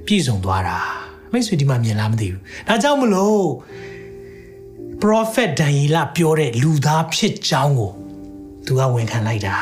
[0.06, 0.80] ပြည့်စုံသွားတာ
[1.32, 3.46] မိတ်ဆွေဒီမှာမြင်လားမသိဘူးဒါကြောင့်မလို့
[5.02, 7.92] prophet ဒံယေလပြောတဲ့လူသားဖြစ်ကြောင်းကို
[8.66, 9.58] သူကဝန်ခံလိုက်တာ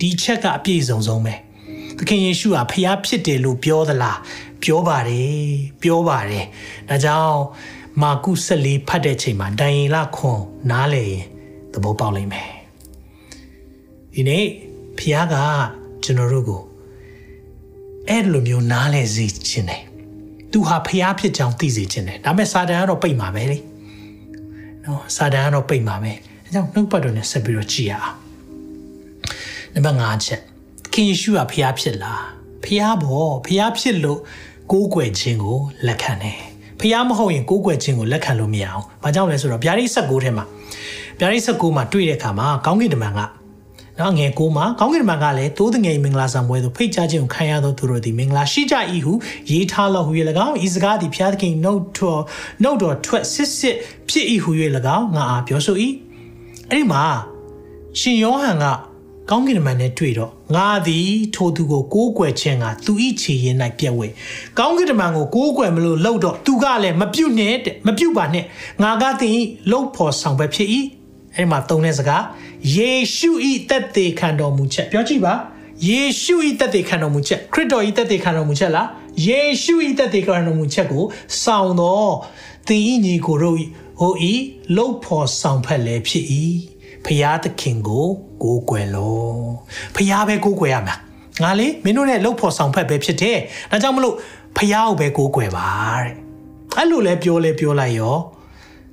[0.00, 1.34] ဒီချက်ကအပြည့်စုံဆုံးပဲ
[1.98, 4.18] သခင်ယေရှုဟာဖျားဖြစ်တယ်လို့ပြောသလား
[4.62, 5.48] ပြောပါတယ်
[5.82, 6.44] ပြောပါတယ်
[6.88, 7.38] ဒါကြောင့်
[8.02, 11.24] မာကု14ဖတ်တဲ့ချိန်မှာဒံယေလခွန်နားလေရင်
[11.72, 12.50] သဘောပေါက်လိမ့်မယ်
[14.14, 14.44] ဒီနေ့
[14.98, 15.34] ဖျားက
[16.04, 16.62] ကျွန်တော်တို့ကို
[18.08, 19.82] အဲ့လိုမျိုးနားလဲစေခြင်းတယ်
[20.52, 23.58] သူဟာဖျားဖြစ်ကြောင်းသိစေခြင်းတယ်ဒါပေမဲ့စာတန်ကတော့ပိတ်မှာပဲလေ
[24.84, 26.12] နော်စာတန်ကတော့ပိတ်မှာပဲ
[26.44, 28.16] အဲကြောင့်နှုတ်ပတ်တော်နဲ့ဆက်ပြီးတော့ကြည်ရအောင်
[29.74, 30.42] နံပါတ်5ချက်
[30.92, 32.24] ခင်ယေရှုကဖျားဖြစ်လား
[32.64, 34.20] ဖျားဘောဖျားဖြစ်လို့
[34.72, 36.38] ကိုးကွယ်ခြင်းကိုလက်ခံတယ်
[36.80, 40.44] ဖျားမဟုတ်ရင်ကိုးကွယ်ခြင်းကိုလက်ခံလို့မရအောင်။ဘာကြောင့်လဲဆိုတော့ဗျာဒိတ်16ထဲမှာ
[41.18, 43.20] ဗျာဒိတ်16မှာတွေ့တဲ့အခါမှာကောင်းကင်တမန်က
[44.00, 48.74] နော်ငယ်ကိုမှာကောင်းကင်တမန်ကလည်းတိုးတငယ်မင်္ဂလာဆောင်ပွဲသို့ဖိတ်ကြားခြင်းကိုခံရသောသူတို့သည်မင်္ဂလာရှိကြ၏
[49.04, 49.12] ဟု
[49.50, 50.12] ရေးထားလို့ဟူ၍၎
[50.46, 52.22] င်းဤစကားသည်ဖျားသခင်နှုတ်တော်
[52.62, 53.76] နှုတ်တော်ထွက်စစ်စစ်
[54.08, 54.50] ဖြစ်၏ဟု၍၎
[54.96, 55.76] င်းငါအားပြောဆို၏
[56.70, 57.04] အဲ့ဒီမှာ
[58.00, 58.64] ရှင်ယောဟန်က
[59.30, 64.06] ကောင်းကင်မန်နဲ့တွေ့တော့ငါသည်ထိုသူကိုကိုးကွယ်ခြင်းကသူဤခြေရင်၌ပြက်ဝဲ
[64.58, 68.44] ကောင်းကင်မန်ကိုကိုးကွယ်မလို့လှုပ်တော့သူကလည်းမပြုတ်နဲ့တဲ့မပြုတ်ပါနဲ့
[68.82, 69.38] ငါကသင်
[69.70, 70.68] လှုပ်ဖို့ဆောင်ပဲဖြစ်၏
[71.34, 72.22] အဲ့ဒီမှာသုံးတဲ့စကား
[72.76, 75.34] ယေရှုဤတက်သေးခံတော်မူချက်ပြောကြည့်ပါ
[75.88, 78.88] ယေရှုဤတက်သေးခံတော်မူချက်ခရစ်တော်ဤတက်သေးခံတော်မူချက်လား
[79.26, 81.04] ယေရှုဤတက်သေးခံတော်မူချက်ကို
[81.42, 82.14] စောင့်တော့
[82.68, 83.58] သင်ဤညီကိုတို့
[84.00, 84.34] ဟိုဤ
[84.76, 86.24] လှုပ်ဖို့ဆောင်ဖက်လည်းဖြစ်၏
[87.04, 88.08] ဖရာသခင်ကို
[88.42, 89.36] ကိုးကွယ်လို့
[89.94, 90.96] ဖရာပဲကိုးကွယ်ရမှာ
[91.42, 93.38] ငါလေမင်းတို့နဲ့လှုပ်ဖို့ဆောင်ဖက်ပဲဖြစ်တယ်
[93.70, 94.14] ဒါကြောင့်မလို့
[94.56, 95.68] ဖရာကိုပဲကိုးကွယ်ပါ
[96.00, 96.12] တဲ့
[96.76, 98.16] အဲ့လိုလဲပြောလဲပြောလိုက်ရော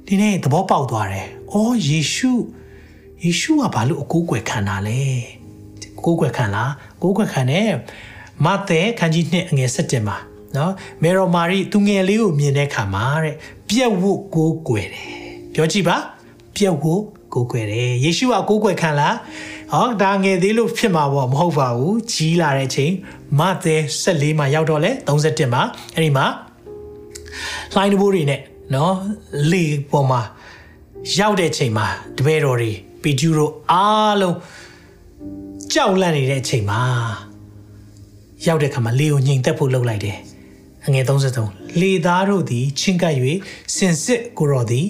[0.06, 2.32] ဒီနေ့သဘောပေါက်သွားတယ်အော်ယေရှု
[3.24, 5.02] ယေရှုကဘာလို့အကိုးကွယ်ခံတာလဲ
[6.06, 7.70] ကိုးကွယ်ခံလားကိုးကွယ်ခံတယ်
[8.46, 10.18] မဿဲခန်းကြီး2အငယ်7မှာ
[10.56, 13.36] နော်မေရိုမာရီသူငယ်လေးကိုမြင်တဲ့ခါမှာတဲ့
[13.70, 15.10] ပြက်ဝတ်ကိုးကွယ်တယ်
[15.54, 15.98] ပြောကြည့်ပါ
[16.56, 17.02] ပြက်ဝတ်
[17.36, 19.16] ကိုးကွယ်တယ်ယေရှုကကိုးကွယ်ခံလား
[19.74, 22.94] ဟောဒါငယ်သေးလို့ဖြစ်မှာပေါ့မဟုတ်ပါဘူးကြီးလာတဲ့အချိန်
[23.40, 25.62] မဿဲ14မှာရောက်တော့လဲ31မှာ
[25.96, 26.26] အဲ့ဒီမှာ
[27.74, 28.42] လှိုင်းတဘိုးတွေနဲ့
[28.74, 28.96] နော်
[29.52, 30.22] လေပေါ်မှာ
[31.20, 32.72] ရောက်တဲ့ချိန်မှာတပည့်တော်တွေ
[33.02, 34.36] ပီကျူတို့အားလုံး
[35.74, 36.82] ကြောက်လန့်နေတဲ့အချိန်မှာ
[38.48, 40.18] ရောက်တဲ့ခါမှာလေကိုညင်သက်ဖို့လုပ်လိုက်တယ်
[40.86, 41.06] အငယ်
[41.40, 43.16] 33လေသားတို့သည်ချင်းကပ်၍
[43.76, 44.88] စင်စစ်ကိုတော်သည်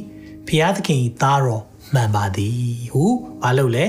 [0.48, 2.60] ဖျားသခင်သားတော် မှန်ပါသည်
[2.94, 3.04] ဟု
[3.44, 3.86] ဘာလို့လဲ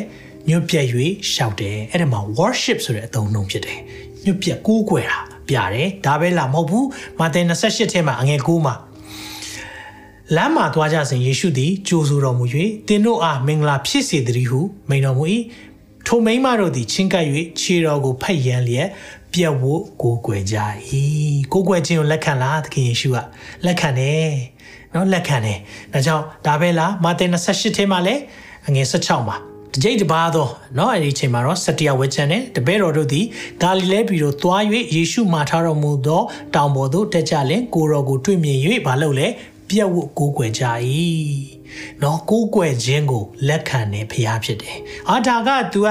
[0.49, 0.87] ညွတ်ပြက်၍
[1.33, 3.81] ရှောက်တယ်အဲ့ဒါမှာ worship ဆိုတဲ့အသုံးနှုန်းဖြစ်တယ်
[4.25, 6.87] ညွတ်ပြက်ကိုးကွယ်တာပြတယ်ဒါပဲလားမဟုတ်ဘူး
[7.21, 8.75] မာသဲ28ထဲမှာအငယ်9မှာ
[10.37, 12.45] လမ်းမှာသွားကြစဉ်ယေရှုသည်ကြိုဆိုတော်မူ၍
[12.89, 15.25] သင်တို့အားမင်္ဂလာဖြစ်စေတည်းဟုမိန်တော်မူ၏
[16.07, 17.25] ထိုမိန်းမတို့သည်ချင်းကပ်၍
[17.61, 18.89] ခြေတော်ကိုဖက်ရန်လျက်
[19.33, 20.57] ပြက်ဝတ်ကိုကွယ်ကြ၏
[21.53, 23.19] ကိုကွယ်ခြင်းကိုလက်ခံလားသခင်ယေရှုက
[23.67, 24.31] လက်ခံတယ်
[24.94, 25.60] နော်လက်ခံတယ်
[25.94, 28.22] ဒါကြောင့်ဒါပဲလားမာသဲ28ထဲမှာလည်း
[28.68, 29.38] အငယ်16မှာ
[29.74, 33.26] တကြိတ်တပါတော့เนาะအဲ့ဒီအချိန်မှာတော့စတရဝက်ချန်နဲ့တပည့်တော်တို့သည်
[33.62, 34.62] ဂါလိလဲပြည်သို့သွား၍
[34.96, 36.22] ယေရှုမှာထားတော်မူသော
[36.56, 39.28] တောင်ပေါ်သို့တက်ကြလင်ကိုတော်ကိုတွေ့မြင်၍ဘာလုပ်လဲ
[39.70, 40.64] ပြက်ဝတ်ကိုးကွယ်ကြ၏
[42.02, 44.78] နော်ကိုးကွယ်ခြင်းကိုလက်ခံနေဖရားဖြစ်တယ်။
[45.10, 45.88] အာဒါက तू က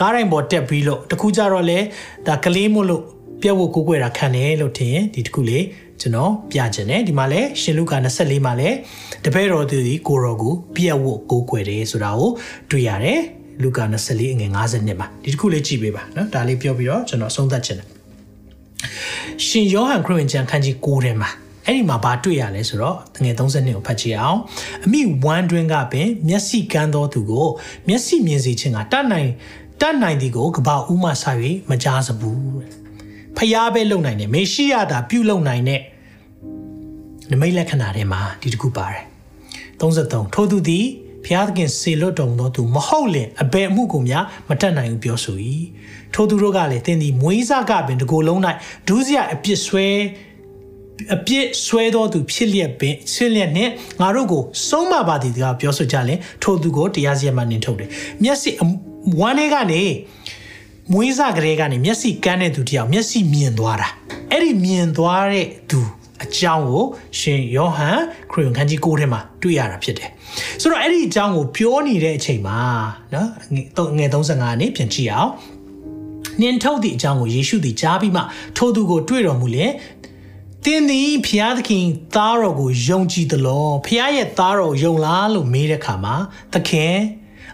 [0.00, 1.78] ကားတိုင်းပေါ်တက်ပြီးလို့တခုကြတော့လေ
[2.26, 3.02] ဒါကလေးမို့လို့
[3.42, 5.64] ပြက်ဝတ်ကိုးကွယ်တာခံတယ်လို့ထင်ရင်ဒီတခုလေး
[6.01, 8.69] ကျွန်တော်ပြချင်တယ်ဒီမှာလဲရှင်လုကာ24မှာလဲ
[9.25, 12.31] တပည့်တော်သူဒီကိုရောကိုပြက်ဝတ်ကိုးကွယ်တယ်ဆိုတာကို
[12.71, 13.19] တွေ့ရတယ်
[13.61, 17.87] လူကာ24အငယ်52မှာဒီတခုလေးကြည့်ပေးပါနော်ဒါလေးပြောပြီးတော့ကျွန်တော်ဆုံးသက်ချင်တယ်
[19.45, 21.29] ရှင်ယောဟန်ခရစ်ဝင်ကျမ်းခန်းကြီး9ထဲမှာ
[21.65, 24.39] အဲ့ဒီမှာဘာတွေ့ရလဲဆိုတော့ငွေ32ကိုဖတ်ကြည့်အောင်
[24.85, 27.47] အမိဝမ်းတွင်းကပင်မျက်စိကန်းသောသူကို
[27.87, 29.29] မျက်စိမြင်စေခြင်းကတတ်နိုင်
[29.81, 31.23] တတ်နိုင်သည်ကိုကဘာဥမှဆ၍
[31.69, 32.39] မကြားစဘူး
[33.37, 35.81] ဖျားပဲလုံနိုင်တယ်မေရှိယတာပြုတ်လုံနိုင်တဲ့
[37.31, 39.03] နမိတ်လက္ခဏာတွေမှာဒီတခုပါတယ်
[39.81, 40.85] 33ထို့သူသည်
[41.25, 45.37] ဖျားသခင်စေလွတ်တော်မူသောသူမဟုတ်လင်အဘယ်အမှုကိုများမတတ်နိုင်ဘူးပြောဆို၏
[46.13, 48.39] ထို့သူတို့ကလည်းသင်သည်မွေးစားကပင်တကိုယ်လုံး၌
[48.87, 49.87] ဒုစရအပြစ်ဆွဲ
[51.15, 53.69] အပြစ်ဆွဲတော်သူဖြစ်လျက်ပင်ဖြစ်လျက်နဲ့
[54.01, 57.89] ငါတို့ကိုဆုံးမပါသည်ကပြောဆိုကြရင်ထိုသူကိုတရားစီရင်မှနင်ထုတ်တယ်
[58.23, 58.51] မျက်စိ
[59.19, 59.81] ဝမ်းလေးကနေ
[60.93, 63.89] မွေးစားကလေးကနေမျက်စိကန်းတဲ့သူတယောက်မျက်စိမြင်သွားတာ
[64.31, 65.79] အဲ့ဒီမြင်သွားတဲ့သူ
[66.23, 66.85] အကြောင်းကို
[67.19, 67.99] ရှင်ယောဟန်
[68.31, 70.09] ခရစ်ဝင်ခန်းကြီး9ထဲမှာတွေ့ရတာဖြစ်တယ်
[70.61, 72.59] ဆိုတော့အဲ့ဒီအကြောင်းကိုပြောနေတဲ့အချိန်မှာ
[73.13, 73.29] နော်
[73.97, 75.31] ငယ်35နဲ့ပြန်ကြည့်အောင်
[76.41, 78.21] နင်ထုတ်သည့်အကြောင်းကိုယေရှုသည်ကြားပြီးမှ
[78.57, 79.73] ထိုသူကိုတွေ့တော်မူလျင်
[80.65, 86.15] တင်းသည်ဖျားသခင်သားတော်ကိုယုံကြည်သလားဖျားရဲ့သားတော်ယုံလားလို့မေးတဲ့အခါမှာ
[86.53, 86.95] သခင်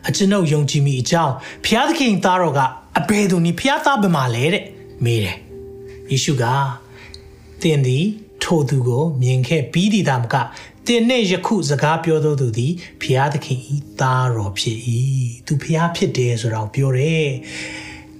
[0.08, 1.34] အကျွန်ုပ်ယုံကြည်မိအကြောင်း
[1.66, 2.62] ဖျားသခင်သားတော်က
[3.00, 4.64] အဘယ်သူနည်းဖျားသားဘယ်မှာလဲတဲ့
[5.04, 5.38] မေးတယ်
[6.12, 6.46] ယေရှုက
[7.62, 8.06] တင်းသည်
[8.44, 10.36] ထိုသူကိုမြင်ခဲ့ပြီးသည်သာမက
[10.88, 14.78] တင်နဲ့ယခုစကားပြောသောသူသည်ဖျားသခင်ဤသားတော်ဖြစ်၏
[15.46, 17.28] သူဖျားဖြစ်တယ်ဆိုတော့ပြောတယ်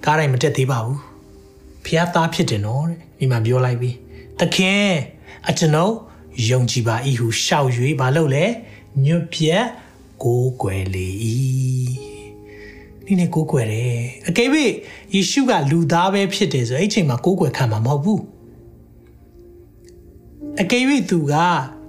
[0.04, 0.98] ကားတိုင်းမတက်သေးပါဘူး
[1.86, 3.96] ဖျားသားဖြစ်တယ်နော်တဲ့ဒီမှာပြောလိုက်ပြီး
[4.40, 4.86] သခင်
[5.48, 5.94] အကျွန်ုပ်
[6.50, 7.68] ယုံကြည်ပါ၏ဟုရှောက်၍
[8.00, 8.44] မလုပ်လဲ
[9.04, 9.66] ညွတ်ပြက်
[10.22, 11.08] ကိုးကွယ်လေ၏
[13.06, 14.48] ဒီနေ့ကိုးကွယ်တယ်အကယ်၍
[15.14, 18.22] ယေရှုကလူသားပဲဖြစ်တယ်ဆိုအဲ့ချိန်မှာကိုးကွယ်ခံမှာမဟုတ်ဘူး
[20.60, 21.34] အကယ်၍သူက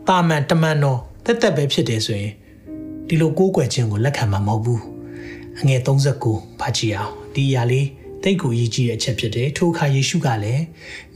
[0.08, 2.34] တာမန်တမန်တော်တက်တက်ပဲဖြစ်တယ်ဆိုရင်
[3.08, 4.82] ဒီလိုကိုးကွယ်ခြင်းကိုလက်ခံမှာမဟုတ်ဘူး
[5.60, 7.88] အငယ်39ဖတ်ကြည့်အောင်ဒီအရာလေး
[8.24, 10.64] တိတ်ကိုရည်ကြည်တဲ့အချက်ဖြစ်တယ်ထိုအခါယေရှုကလည်း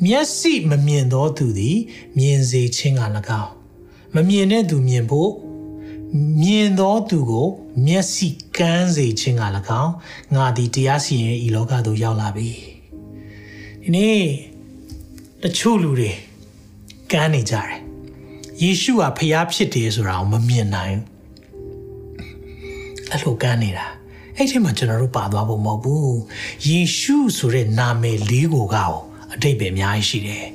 [0.06, 1.78] မျက်စိမမြင်သောသူသည်
[2.18, 3.02] မြင်စေခြင်းက၎
[3.42, 3.52] င်း
[4.16, 5.32] မမြင်တဲ့သူမြင်ဖို့
[6.42, 7.48] မြင်သောသူကို
[7.86, 9.44] မျက်စိကန်းစေခြင်းက၎
[9.82, 9.94] င်း
[10.36, 12.50] ငါသည်တရားစီရင်ဤလောကသို့ရောက်လာပြီ
[13.84, 14.22] ဒီနေ့
[15.44, 16.12] တချို့လူတွေ
[17.12, 17.72] ကန်းနေကြတယ်
[18.62, 21.12] ယေရှုဟာဖျားဖြစ်တယ်ဆိုတာကိုမမြင်နိုင်ဘူး
[23.12, 23.88] အဲ့လိုကန်းနေတာ
[24.36, 26.20] အဲ့ဒီမှာကျွန်တော်တို့ပါသွားဖို့မဟုတ်ဘူး
[26.68, 28.94] ယေရှုဆိုတဲ့နာမည်လေးကိုကော
[29.34, 30.46] အတိတ်ပဲအများကြီးရှိတယ်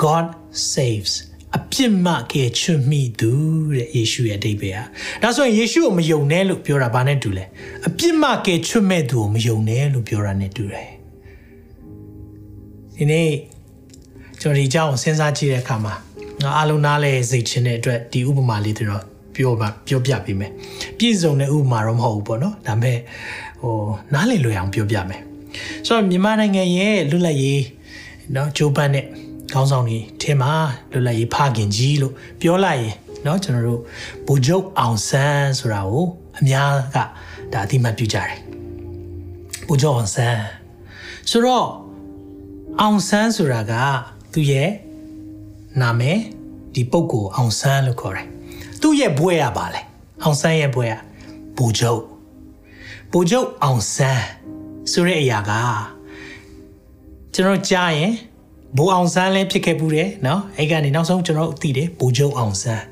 [0.00, 0.26] God
[0.72, 1.12] saves
[1.57, 3.31] အပြစ်မှကယ်ချွတ်မိသူ
[3.75, 4.85] တဲ့ယေရှုရဲ့အတိတ်ပဲอ่ะ
[5.21, 7.45] ဒါဆိုရင်ယေရှုကိုမယုံနဲ့လို့ပြောတာဘာနဲ့တူလဲ
[7.87, 10.89] အပြစ်မှကယ်ချွတ်မဲ့သူကိုမယုံနဲ့လို့ပြောတာနဲ့တူတယ်
[12.97, 13.29] ဒီနေ့
[14.41, 15.93] ကျွန်တော်ဒီအကြောင်းစဉ်းစားကြည့်တဲ့အခါမှာ
[16.43, 19.03] ငါအလုံးနားလဲစိတ်ချင်းတဲ့အတွက်ဒီဥပမာလေးတွေတော့
[19.35, 20.51] ပြောပါပြောပြပေးမယ်
[20.97, 22.97] ပြည့်စုံတဲ့ဥပမာတော့မဟုတ်ဘူးပေါ့နော်ဒါပေမဲ့
[23.61, 23.75] ဟို
[24.13, 25.21] နားလည်လွယ်အောင်ပြောပြမယ်
[25.87, 27.61] ဆိုတော့မြန်မာနိုင်ငံရဲ့လွတ်လပ်ရေး
[28.33, 29.05] เนาะဂျိုးပန်းနဲ့
[29.53, 30.53] ခေါင်းဆောင်တွေထဲမှာ
[30.91, 33.81] လွတ်လပ်ရေးဖခင်ကြီးလို့ပြောလိုက်ရင်เนาะကျွန်တော်တို့
[34.27, 36.05] ဗိုလ်ချုပ်အောင်ဆန်းဆိုတာကို
[36.39, 36.97] အများက
[37.53, 38.31] ဒါအသိမှတ်ပြုကြတယ်
[39.67, 40.41] ဗိုလ်ချုပ်အောင်ဆန်း
[41.29, 41.67] ဆိုတော့
[42.81, 43.73] အောင်ဆန်းဆိုတာက
[44.33, 44.69] သူ့ရဲ့
[45.81, 46.19] နာမည်
[46.73, 48.27] ဒီပုဂ္ဂိုလ်အောင်ဆန်းလို့ခေါ်တယ်
[48.81, 49.81] သူ့ရဲ့ဘွဲရပါလေ
[50.23, 50.93] အောင်ဆန်းရဲ့ဘွဲရ
[51.57, 52.01] ဘူဂျုတ်
[53.11, 54.25] ဘူဂျုတ်အောင်ဆန်း
[54.91, 55.51] ဆိုတဲ့အရာက
[57.33, 58.13] ကျွန်တော်ကြားရင်
[58.76, 62.84] ဘိုးအောင်ဆန်းလည်းဖြစ်ခဲ့ဘူးတယ်နော်အဲ့ကနေနောက်ဆုံးကျွန်တော်သိတယ်ဘိုးချုပ်အောင်ဆန်း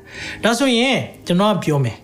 [0.43, 1.97] ဒါဆိုရင်ကျွန်တော်ကပြောမယ်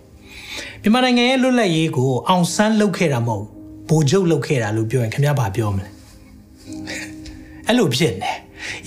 [0.82, 3.49] မြန်မာနိုင်ငံရဲ့လွတ်လပ်ရေးကိုအောင်ဆန်းလုပ်ခဲ့တာမဟုတ်ဘူး
[3.89, 5.88] ဘိုးချုပ်လုပ်ခဲ့တာလို့ပြောရင်ခင်ဗျားဘာပြောမလဲ
[7.67, 8.32] အဲ့လိုဖြစ်နေ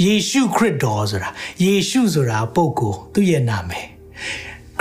[0.05, 1.28] ယေရှုခရစ်တော်ဆိုတာ
[1.64, 3.86] ယေရှုဆိုတာပုဂ္ဂိုလ်သူ့ရဲ့နာမည်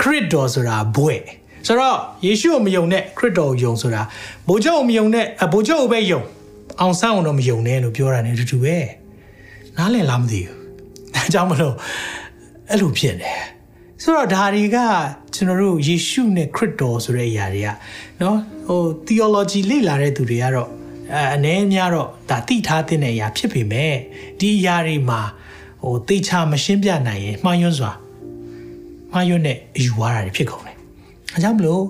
[0.00, 1.20] ခရစ်တော်ဆိုတာဘွဲ့
[1.66, 4.02] ဆိုတော့ယေရှုကိုမယုံနဲ့ခရစ်တော်ကိုယုံဆိုတာ
[4.48, 6.20] ဘိုးချုပ်ကိုမယုံနဲ့ဘိုးချုပ်ကိုပဲယုံ
[6.80, 8.76] အောင်ဆန်းအောင်တော့မယုံနဲ့လို့ပြောတာ ਨੇ တူတူပဲ
[9.78, 10.56] နားလည်လားမသိဘူး
[11.14, 11.74] ဒါကြောင့်မလို့
[12.70, 13.40] အဲ့လိုဖြစ်တယ်
[14.02, 14.78] ဆိုတော့ဒါတွေက
[15.34, 17.68] ကျွန်တော်တို့ယေရှုနဲ့ခရစ်တော်ဆိုတဲ့အရာတွေက
[18.20, 20.68] နော်ဟို theology လေ့လာတဲ့သူတွေကတော့
[21.14, 23.94] အဲအ ਨੇ များတော့ဒါသိထားတဲ့အရာဖြစ်ပေမဲ့
[24.38, 25.20] ဒီအရာတွေမှာ
[25.82, 27.92] ဟိုသိချာမရှင်းပြနိုင်ရင်မှားယွန်းစွာ
[29.12, 30.76] မှားယွန်းတဲ့အယူဝါဒတွေဖြစ်ကုန်တယ်။
[31.34, 31.82] အဲကြောင့်မလို့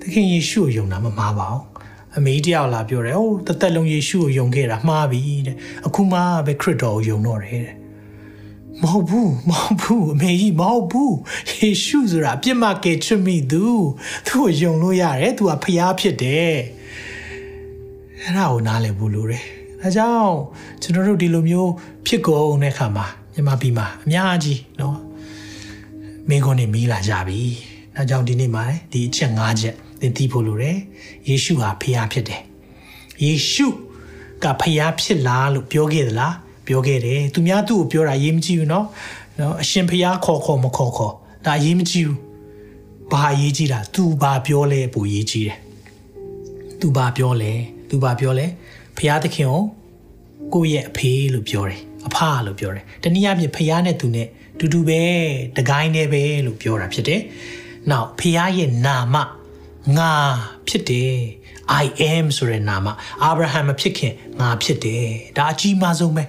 [0.00, 1.62] သခင်ယေရှုကိုယုံတာမမှားပါဘူး။
[2.17, 5.55] အမေတယောက်လာပြောတယ်။ဟိုတသက်လုံးယေရှုကိုယုံခဲ့တာမှားပြီတဲ့။
[5.87, 7.75] အခုမှပဲခရစ်တော်ကိုယုံတော့တယ်တဲ့။
[8.81, 11.15] မဟုတ်ဘူးမဟုတ်ဘူးအမေကြီးမဟုတ်ဘူး
[11.59, 13.65] ယေရှုဆိုတာအပြစ်မကယ်ချွတ်မိသူ
[14.27, 16.55] သူ့ကိုယုံလို့ရတယ်သူကဖျားဖြစ်တယ်။
[18.21, 19.43] အဲ့ဒါကိုနားလည်ဖို့လိုတယ်။
[19.81, 20.35] ဒါကြောင့်
[20.81, 21.71] ကျွန်တော်တို့ဒီလိုမျိုး
[22.07, 24.95] ဖြစ်ကုန်တဲ့အခါမှာမြန်မာပြည်မှာအများကြီးเนาะ
[26.29, 27.39] မင်းကုန်နေမိလာကြပြီ။
[27.95, 30.77] ဒါကြောင့်ဒီနေ့မှာဒီအချက်၅ချက် သင်သိဖို့လိုတယ်။
[31.27, 32.41] ယေရှုဟာဖခင်ဖြစ်တယ်။
[33.23, 33.67] ယေရှု
[34.43, 36.33] ကဖခင်ဖြစ်လားလို့ပြောခဲ့သလား။
[36.67, 38.85] ပြောခဲ့တယ်။သူများသူ့ကိုပြောတာရေးမကြည့်ဘူးเนาะ။
[39.39, 41.13] နော်အရှင်ဖခင်ခေါ်ခေါ်မခေါ်ခေါ်
[41.45, 42.17] ဒါရေးမကြည့်ဘူး။
[43.11, 45.57] ဘာရေးကြည့်တာ။ तू ဘာပြောလဲပိုရေးကြည့်တယ်။
[46.79, 47.53] तू ဘာပြောလဲ။
[47.89, 48.45] သူဘာပြောလဲ
[48.97, 49.63] ဖះသခင်ကို
[50.53, 54.27] ကိုယ့်ရဲ့အဖေလို့ပြောတယ်အဖလို့ပြောတယ်တနည်းအားဖြင့်ဖះနဲ့သူနဲ့
[54.59, 55.01] တူတူပဲ
[55.57, 57.21] တကိုင်းနဲ့ပဲလို့ပြောတာဖြစ်တယ်
[57.89, 59.15] နောက်ဖះရဲ့နာမ
[59.98, 60.12] ငါ
[60.68, 61.14] ဖြစ်တယ်
[61.82, 62.86] I am ဆိုတဲ့နာမ
[63.22, 65.06] အာဗြဟံမဖြစ်ခင်ငါဖြစ်တယ်
[65.36, 66.24] ဒါအကြီးမားဆုံးပဲ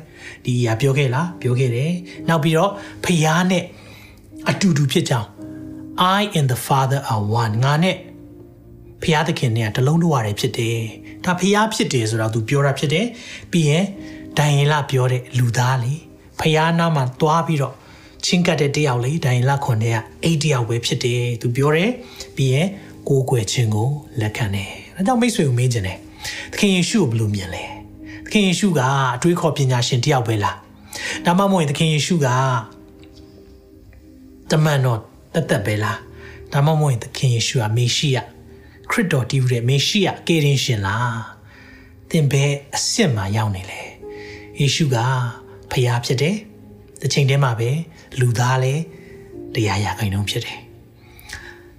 [0.45, 1.91] ဒီအရာပြောခဲ့လားပြောခဲ့တယ်
[2.27, 2.71] နောက်ပြီးတော့
[3.05, 3.63] ဖះနဲ့
[4.49, 5.29] အတူတူဖြစ်ကြောင်း
[6.19, 7.97] I and the Father are one ငါနဲ့
[9.03, 10.79] ဖះသခင်နဲ့တလုံးတဝရတယ်ဖြစ်တယ်
[11.25, 13.05] ဒါဖះဖြစ်တယ်ဆိုတော့ तू ပြောတာဖြစ်တယ်
[13.51, 13.85] ပြီးရင်
[14.37, 15.93] ဒိုင်ရင်လပြောတဲ့လူသားလေ
[16.39, 17.75] ဖះနာမှာသွားပြီးတော့
[18.25, 21.91] ချင်းကတ်တဲ့တယောက်လေဒိုင်လခွန်တဲ့ကအိတ်တယောက်ပဲဖြစ်တယ်သူပြောတယ်
[22.37, 22.67] ပြီးရင်
[23.07, 23.89] ကိုးကွယ်ခြင်းကို
[24.21, 25.97] လက်ခံတယ်ဒါကြောင့်မိတ်ဆွေကိုမေးခြင်းတယ်
[26.51, 27.63] သခင်ယေရှုကိုဘယ်လိုမြင်လဲ
[28.25, 28.81] သခင်ယေရှုက
[29.15, 30.57] အတွေးခေါ်ပညာရှင်တယောက်ပဲလား
[31.25, 32.27] ဒါမှမဟုတ်ရင်သခင်ယေရှုက
[34.51, 34.99] တမန်တော်
[35.33, 35.97] တသက်ပဲလား
[36.53, 38.17] ဒါမှမဟုတ်ရင်သခင်ယေရှုကမေရှိယ
[38.91, 41.19] ခရစ်တော်တည်ယူတဲ့မေရှိယကေရင်ရှင်လား
[42.09, 43.81] သင်ဘယ်အစ်စ်မှာရောက်နေလဲ
[44.59, 44.97] ယေရှုက
[45.71, 46.35] ဖျားဖြစ်တယ်
[47.01, 47.69] တစ်ချိန်တည်းမှာပဲ
[48.19, 48.83] လူသားလည်း
[49.53, 50.59] တရားရခိုင်နှုန်းဖြစ်တယ်။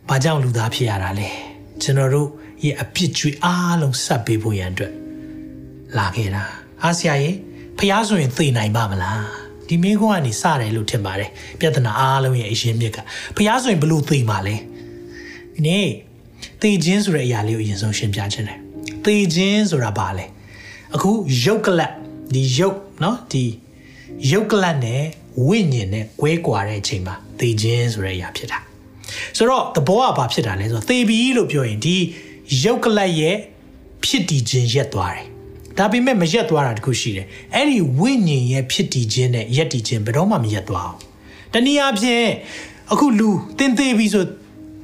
[0.09, 1.29] ဘာကြောင့်လူသားဖြစ်ရတာလဲ
[1.81, 2.29] ကျွန်တော်တို့
[2.63, 4.93] ရဲ့အပြစ်ကြွေအားလုံးဆက်ပေးဖို့ရန်အတွက်
[5.97, 6.43] လာခဲ့တာ
[6.83, 7.29] အားဆရာရေ
[7.79, 9.23] ဖျားဆိုရင်သိနိုင်ပါမလား
[9.67, 11.29] ဒီမိခွန်းကနေစတယ်လို့ထင်ပါတယ်
[11.59, 12.97] ပြဿနာအားလုံးရဲ့အရင်မြစ်က
[13.37, 14.55] ဖျားဆိုရင်ဘလို့သိမှာလဲ
[15.55, 15.87] ဒီနေ့
[16.61, 18.59] သေခြင်းဆိုတဲ့အရာလေးကိုအရင်ဆုံးရှင်းပြခြင်းတယ်
[19.05, 20.25] သေခြင်းဆိုတာဘာလဲ
[20.95, 21.11] အခု
[21.43, 21.91] ယုတ်ကလတ်
[22.33, 23.43] ဒီယုတ်เนาะဒီ
[24.31, 25.03] ယုတ်ကလတ်နဲ့
[25.47, 28.59] ဝိညာဉ်နဲ့ကွဲကွာတဲ့အချိန်မှာသေခြင်းဆိုတဲ့အရာဖြစ်တာ
[29.36, 31.96] ဆိုတော့သဘောကဘာဖြစ်တာလဲဆိုတော့သေပြီလို့ပြောရင်ဒီ
[32.62, 33.36] ယုတ်ကလတ်ရဲ့
[34.04, 35.26] ဖြစ်တည်ခြင်းရက်သွားတယ်
[35.78, 40.98] ဒါပေမဲ့မရက်သွားတာတခုရှိတယ်အဲ့ဒီဝိညာဉ်ရဲ့ဖြစ်တည်ခြင်းနဲ့ရက်တည်ခြင်းဘယ်တော့မှမရက်သွားအောင်
[41.52, 42.26] တနည်းအားဖြင့်
[42.92, 44.24] အခုလူတင်သေးပြီဆို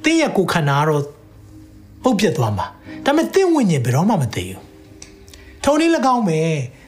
[0.05, 1.03] တင်းရဲ့ကိုခန္ဓာကတော့
[2.03, 2.65] ပုတ်ပြတ်သွားမှာ
[3.05, 4.61] ဒါပေမဲ့တင့်ဝိညာဉ်ဘယ်တော့မှမသိဘူး
[5.63, 6.39] ထုံနည်း၎င်းပဲ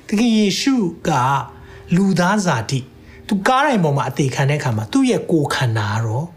[0.08, 0.76] သခင်ယေရှု
[1.08, 1.10] က
[1.96, 2.80] လူသားဇာတိ
[3.28, 6.28] သူကားတိုင်းပေါ်မှာအသေးခံတဲ့အခါမှာသူ့ရဲ့ကိုယ်ခန္ဓာတော့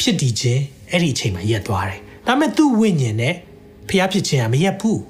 [0.00, 3.34] ဖြစ်တည်ခြင်းအဲ့ဒီအချိန်မှာရက်သွားတယ်ဒါပေမဲ့သူ့ဝိညာဉ်နဲ့
[3.88, 5.00] ဖျားဖြစ်ခြင်းကမရက်ဘူး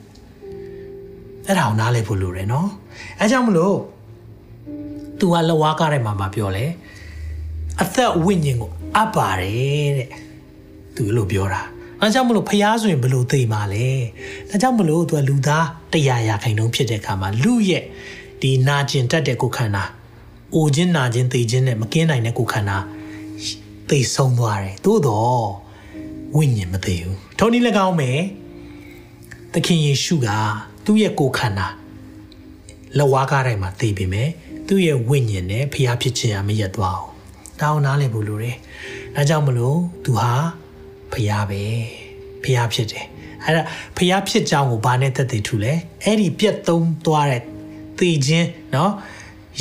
[1.47, 2.69] အဲ့ဒါကိုနားလည်ဖို့လိုတယ်နော်
[3.21, 3.77] အဲကြောင့်မလို့
[5.19, 6.65] သူကလဝါကားထဲမှာမပြောလဲ
[7.83, 10.09] အသက်ဝိညာဉ်ကိုအပ်ပါတယ်တဲ့
[10.97, 11.63] သူလို့ပြောတာ
[12.01, 13.87] အဲကြောင့်မလို့ဖျားဆိုရင်ဘလို့သိမှာလဲ
[14.49, 17.85] ဒါကြောင့်မလို့သူကလူသားတရားရာခိုင်နှုန်းဖြစ်တဲ့အခါမှာလူရဲ့
[18.43, 19.85] ဒီနာကျင်တတ်တဲ့ကိုယ်ခန္ဓာ
[20.55, 22.79] အိုခြင်းနာခြင်းသိခြင်းနဲ့မကင်းနိုင်တဲ့ကိုယ်ခန္ဓာ
[23.90, 25.44] သိဆုံးသွားတယ်သို့တော့
[26.36, 28.12] ဝိညာဉ်မသိဘူးထိုနည်း၎င်းပဲ
[29.54, 30.28] သခင်ယေရှုက
[30.86, 31.68] သူ့ရဲ့ကိုယ်ခန္ဓာ
[32.98, 34.30] လက်ဝါးကားတိုင်းမှာသိပြီမယ်
[34.68, 37.10] သူ့ရဲ့ဝိညာဉ်နဲ့ဖျားဖြစ်ခြင်းအမရက်သွားအောင်
[37.62, 38.58] တောင်းနားလည်ဖို့လိုတယ်
[39.16, 40.32] ဒါကြောင့်မလို့သူဟာ
[41.14, 41.64] ဖျားပဲ
[42.44, 43.06] ဖျားဖြစ်တယ်
[43.44, 43.62] အဲ့ဒါ
[43.98, 45.74] ဖျားဖြစ်ကြောင်းကိုဘာနဲ့သက်သေထူလဲ
[46.04, 47.42] အဲ့ဒီပြက်သုံးသွားတဲ့
[48.00, 48.92] သေခြင်းเนาะ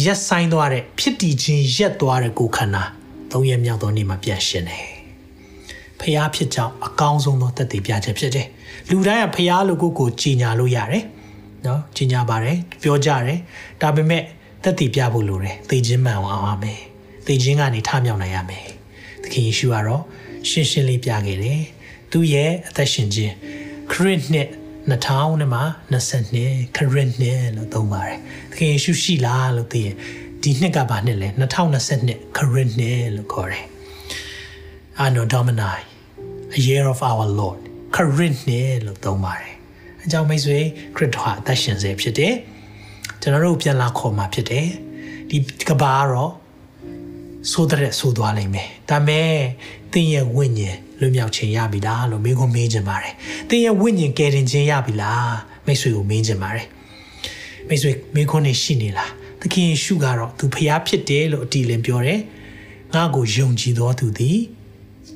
[0.04, 2.84] ရက်ဆိုင်သွားတဲ့ဖြစ်တည်ခြင်းရက်သွားတဲ့ကိုယ်ခန္ဓာ
[3.31, 4.85] သုံးရက်မြောက်သောနေ့မှာပြန်ရှင်တယ်
[5.99, 8.47] ဖျားဖြစ်ကြောင်းအကောင်းဆုံးသောသက်သေပြချက်ဖြစ်တယ်
[8.89, 11.03] လူတိုင်းကဖျားလို့ကိုယ်ကိုကြီးညာလို့ရတယ်
[11.65, 13.39] နော်ကြီးညာပါတယ်ပြောကြတယ်
[13.81, 14.23] ဒါပေမဲ့
[14.63, 16.79] သက်သေပြဖို့လိုတယ်သေခြင်းမှန်အောင်အောင်မယ်
[17.27, 18.65] သေခြင်းကနေထမြောက်နိုင်ရမယ်
[19.23, 20.03] သခင်ယေရှုကတော့
[20.49, 21.61] ရှင်းရှင်းလေးပြခဲ့တယ်
[22.11, 23.33] သူရဲ့အသက်ရှင်ခြင်း
[23.91, 24.49] ခရစ်နှစ်
[24.89, 25.61] 2000နဲ့မှ
[26.17, 28.19] 22ခရစ်နှစ်လို့သုံးပါတယ်
[28.51, 29.95] သခင်ယေရှုရှိလားလို့သိရင်
[30.43, 31.27] ဒီနှစ်ကဘာနှစ်လဲ
[31.81, 33.65] 2022ခရစ်နှစ်လို့ခေါ်တယ်
[35.03, 35.79] Anno Domini
[36.57, 37.61] a year of our Lord
[37.95, 39.53] ခရစ်နှစ်လို့သုံးပါတယ်
[40.03, 40.59] အကြောင်းမိတ်ဆွေ
[40.95, 42.33] ခရစ်တော်အသက်ရှင်စေဖြစ်တယ်
[43.21, 44.67] ကျွန်တော်တို့ပြန်လာခေါ်มาဖြစ်တယ်
[45.29, 45.37] ဒီ
[45.69, 46.31] ကဘာကတော့
[47.51, 49.31] ဆိုတဲ့ဆိုသွားလိမ့်မယ်ဒါမဲ့
[49.91, 53.13] သင်ရဲ့ဝိညာဉ်လွတ်မြောက်ခြင်းရပြီလားလို့မိခွန်းမေးချင်ပါတယ်
[53.49, 55.33] သင်ရဲ့ဝိညာဉ်ကယ်တင်ခြင်းရပြီလား
[55.65, 56.67] မိတ်ဆွေကိုမေးချင်ပါတယ်
[57.67, 59.11] မိတ်ဆွေမိခွန်းနေရှိနေလား
[59.41, 62.21] သခင်ယေရှုကတော့သူဖျားဖြစ်တယ်လို့အတီလင်ပြောတယ်
[62.93, 64.39] ငါ့ကိုယုံကြည်တော်သူသည်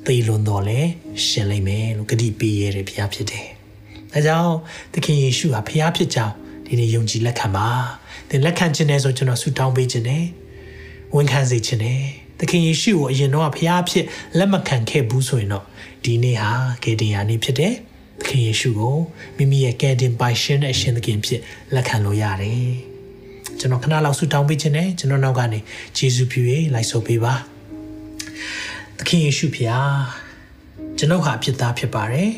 [0.06, 0.80] သေလွန်တော်လဲ
[1.26, 3.46] ရှင်လိမ့်မယ်လို့ဂတိပေးရတဲ့ဘုရားဖြစ်တယ်။
[4.12, 4.54] ဒါကြောင့်
[4.92, 6.34] သခင်ယေရှုဟာဘုရားဖြစ်ကြောင်း
[6.66, 7.68] ဒီနေ့ယုံကြည်လက်ခံပါ။
[8.28, 10.24] သင်လက်ခံခြင်းနဲ့ဆိုကျွန်တော်ဆုတောင်းပေးခြင်းနဲ့
[11.14, 12.00] ဝန်ခံစေခြင်းနဲ့
[12.38, 14.04] သခင်ယေရှုကိုအရင်တော့ဘုရားဖြစ်
[14.38, 15.64] လက်မခံခဲ့ဘူးဆိုရင်တော့
[16.04, 16.50] ဒီနေ့ဟာ
[16.82, 17.74] ဂေဒင်ယာနေ့ဖြစ်တယ်။
[18.20, 18.96] သခင်ယေရှုကို
[19.36, 21.40] မိမိရဲ့ကယ်တင်ပိုင်ရှင်တဲ့အရှင်သခင်ဖြစ်
[21.74, 22.74] လက်ခံလို့ရတယ်။
[23.58, 25.58] ကျွန်တော်ခဏလောက်ဆုတောင်းပေးခြင်းနဲ့ကျွန်တော်နောက်ကနေ
[25.96, 27.34] ယေရှုပြုရေးလိုက်ဆိုပေးပါ။
[28.98, 29.94] သခင်ယေရှုဖျား
[30.98, 32.30] ကျွန်ုပ်ဟာဖြစ်သားဖြစ်ပါတယ်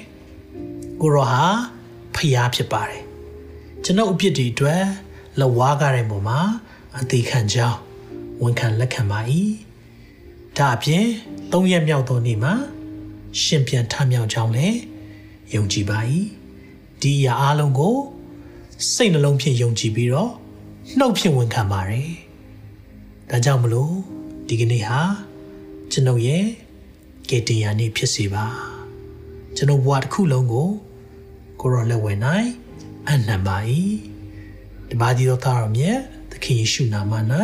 [1.01, 1.45] ကိုရောဟာ
[2.17, 3.03] ဖျားဖြစ်ပါတယ်
[3.85, 4.83] ကျွန်ုပ်အပြစ်တွေအတွက်
[5.41, 6.41] လဝါးကားတဲ့ပုံမှာ
[6.99, 7.79] အသေးခံကြောင်း
[8.43, 9.21] ဝန်ခံလက်ခံပါ၏
[10.57, 11.05] ဒါအပြင်
[11.53, 12.55] ၃ရက်မြောက်သောနေ့မှာ
[13.43, 14.79] ရှင်ပြန်ထမြောက်ကြောင်းလည်း
[15.55, 15.99] ယုံကြည်ပါ၏
[17.01, 17.97] ဒီအရာအလုံးကို
[18.95, 20.33] စိတ်နှလုံးဖြင့်ယုံကြည်ပြီးတော့
[20.95, 22.11] နှုတ်ဖြင့်ဝန်ခံပါတယ်
[23.31, 23.95] ဒါကြောင့်မလို့
[24.49, 25.01] ဒီကနေ့ဟာ
[25.93, 26.47] ကျွန်ုပ်ရဲ့
[27.29, 28.47] ကယ်တင်ရာနေ့ဖြစ်စေပါ
[29.57, 30.71] ကျွန်ုပ်ဘဝတစ်ခုလုံးကို
[31.61, 32.49] ကိုရောလက်ဝဲနိုင်
[33.09, 33.57] အနံပါ၏
[34.91, 35.99] တပါးဒီတော်သားတော်မြတ်
[36.31, 37.13] သခင်ယေရှုနာမ၌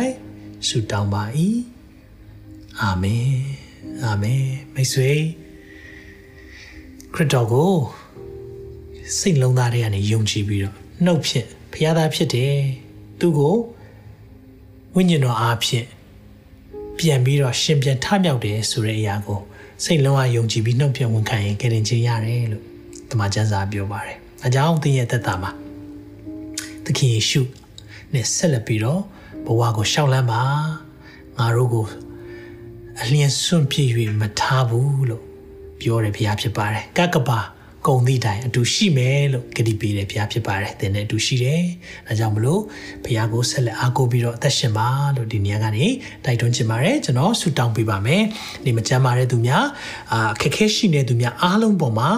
[0.67, 1.23] ဆုတောင်းပါ၏
[2.79, 3.33] အာမင်
[4.03, 5.11] အာမင်မိတ်ဆွေ
[7.13, 7.73] ခရစ်တော်ကို
[9.17, 10.75] စိတ်လုံးသားတွေကနေယုံကြည်ပြီးတော့
[11.05, 12.57] နှုတ်ဖြင့်ဖခင်သားဖြစ်တယ်
[13.23, 13.55] သူကို
[14.95, 15.87] ဝိညာဉ်တော်အားဖြင့်
[16.97, 19.39] ပြန်ပြီးတော့ရှင်ပြန်ထမြောက်တယ်ဆိုတဲ့အရာကို
[19.83, 22.63] စိတ်လုံးဝယုံကြည်ပြီးနှုတ်ပြန်ဝန်ခံရင်ကယ်တင်ခြင်းရတယ်လို့
[23.09, 25.51] တမန်ကျမ်းစာပြောပါတယ်။အကြောင်းသင်ရဲ့သက်တာမှာ
[26.85, 27.41] သခင်ယေရှု
[28.13, 29.01] နဲ့ဆက်လက်ပြီးတော့
[29.45, 30.41] ဘဝကိုရှောက်လန်းပါ
[31.37, 31.85] ငါတို့ကို
[33.01, 35.23] အလျင်စွန့်ပြည့်၍မထားဘူးလို့
[35.79, 37.39] ပြောတယ်ဘုရားဖြစ်ပါတယ်။ကကပါ
[37.87, 41.61] ကုံသည့်တိုင်အတူရှိမယ်လို့ဂတိပေးတယ်ဘုရားဖြစ်ပါတယ်သင်နဲ့အတူရှိတယ်။
[42.07, 42.61] ဒါကြောင့်မလို့
[43.03, 45.85] ဘုရားကိုဆက်လက်အားကိုးပြီးတော့အသက်ရှင်ပါလို့ဒီနေရာကနေ
[46.25, 48.21] တိုက်တွန်းချင်ပါတယ်ကျွန်တော်ဆုတောင်းပေးပါမယ်။
[48.65, 49.65] ဒီမကြမ်းပါတဲ့သူများ
[50.13, 52.09] အာခက်ခဲရှိနေသူများအားလုံးပေါ်မှာ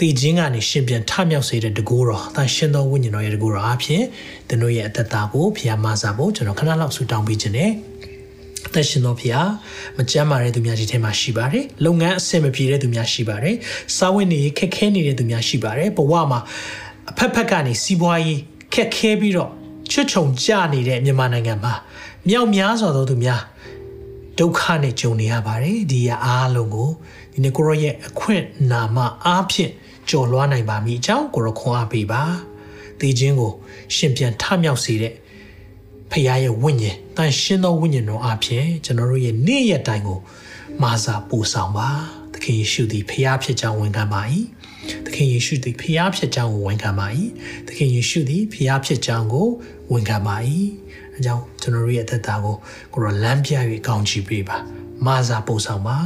[0.00, 4.02] တည်ခြင်းကနေရှင်ပြန်ထမြောက်စေတဲ့တကူတော်တန်ရှင်သောဝိညာဉ်တော်ရဲ့တကူတော်အဖြစ်
[4.48, 7.95] သင်တို့ရဲ့အသက်တာကိုဘုရားမဆာဖို့ကျွန်တော်ခဏလောက်ဆုတောင်းပေးခြင်းနဲ့အ
[8.76, 9.48] သက်ရှင်တော်ဖျား
[9.96, 13.56] မကြမ်းမာတဲ့သူများဒီထဲမှာရှိပါတယ်လုပ်ငန်းအဆင်မပြေတဲ့သူများရှိပါတယ်
[13.96, 16.40] စာဝတ်နေခက်ခဲနေတဲ့သူများရှိပါတယ်ဘဝမှာ
[17.10, 18.40] အဖက်ဖက်ကနေစီးပွားရေး
[18.74, 19.50] ခက်ခဲပြီးတော့
[19.90, 21.74] ချွတ်ချုံကြနေတဲ့မြန်မာနိုင်ငံမှာ
[22.28, 23.40] မြောက်များစွာသောသူများ
[24.38, 26.90] ဒုက္ခနဲ့ကြုံနေရပါတယ်ဒီရအားလုံးကို
[27.32, 29.72] ဒီနေ့ကိုရောရဲ့အခွင့်နာမအားဖြင့်
[30.10, 32.22] ကြော်လွှားနိုင်ပါမိအကြောင်းကိုရောခွန်အားပေးပါ
[33.00, 33.52] သေခြင်းကို
[33.96, 35.14] ရှင်ပြန်ထမြောက်စေတဲ့
[36.10, 40.18] ဖခင်ရဲ့ဝိညာဉ်တန်ရှင်းသောဝိညာဉ်တော်အဖြစ်ကျွန်တော်တို့ရဲ့နေ့ရက်တိုင်းကို
[40.82, 41.88] မာစာပို့ဆောင်ပါ
[42.32, 44.20] သခင်ယေရှုသည်ဖခင်ဖြစ်ကြောင်းဝန်ခံပါ၏
[45.04, 47.06] သခင်ယေရှုသည်ဖခင်ဖြစ်ကြောင်းကိုဝန်ခံပါ၏
[47.66, 49.46] သခင်ယေရှုသည်ဖခင်ဖြစ်ကြောင်းကို
[49.92, 50.36] ဝန်ခံပါ၏
[51.16, 52.56] အကြောင်းကျွန်တော်တို့ရဲ့အသက်တာကို
[52.92, 53.52] ကိုရောလမ်းပြ၍
[53.86, 54.56] ကောင်းချီးပေးပါ
[55.06, 55.98] မာစာပို့ဆောင်ပါ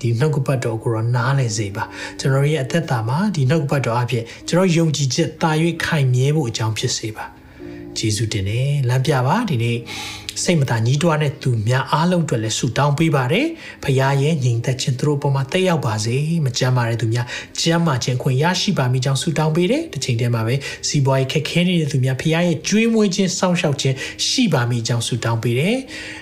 [0.00, 1.84] ဒီနှုတ်ကပတ်တော်ကိုရောနားလည်စေပါ
[2.18, 5.50] ကျွန်တော်ရဲ့အသက်တာမှာဒီနှုတ်ကပတ်တော်အဖြစ်ကျွန်တော်ယုံကြည်ချက်တာ၍
[5.84, 7.26] ခိုင်မြဲဖို့အကြောင်းဖြစ်စေပါ
[7.98, 9.78] ယေရှုတင်တယ်လမ်းပြပါဒီနေ့
[10.42, 13.46] စိတ်မသာညီးတွားတဲ့သူများအားလုံးအတွက်လည်းဆုတောင်းပေးပါတယ်
[13.84, 17.26] ဖခင်ရဲ့ညီသက်ခြင်းသူတို့ပေါ်မှာတက်ရောက်ပါစေမကြမ်းပါတဲ့သူများ
[17.60, 20.54] ကြမ်းမာခြင်းခွင့်ရရှိပါမိကြောင်းဆုတောင်းပေးတယ်တစ်ချိန်တည်းမှာပဲ
[20.88, 25.76] စီးပွားရေးခက်ခဲနေတဲ့သူများဖခင်ရဲ့ကြွေးမွေးခြင်းစောင့်ရှောက်ခြင်းရှိပါမိကြောင်းဆုတောင်းပေးတယ်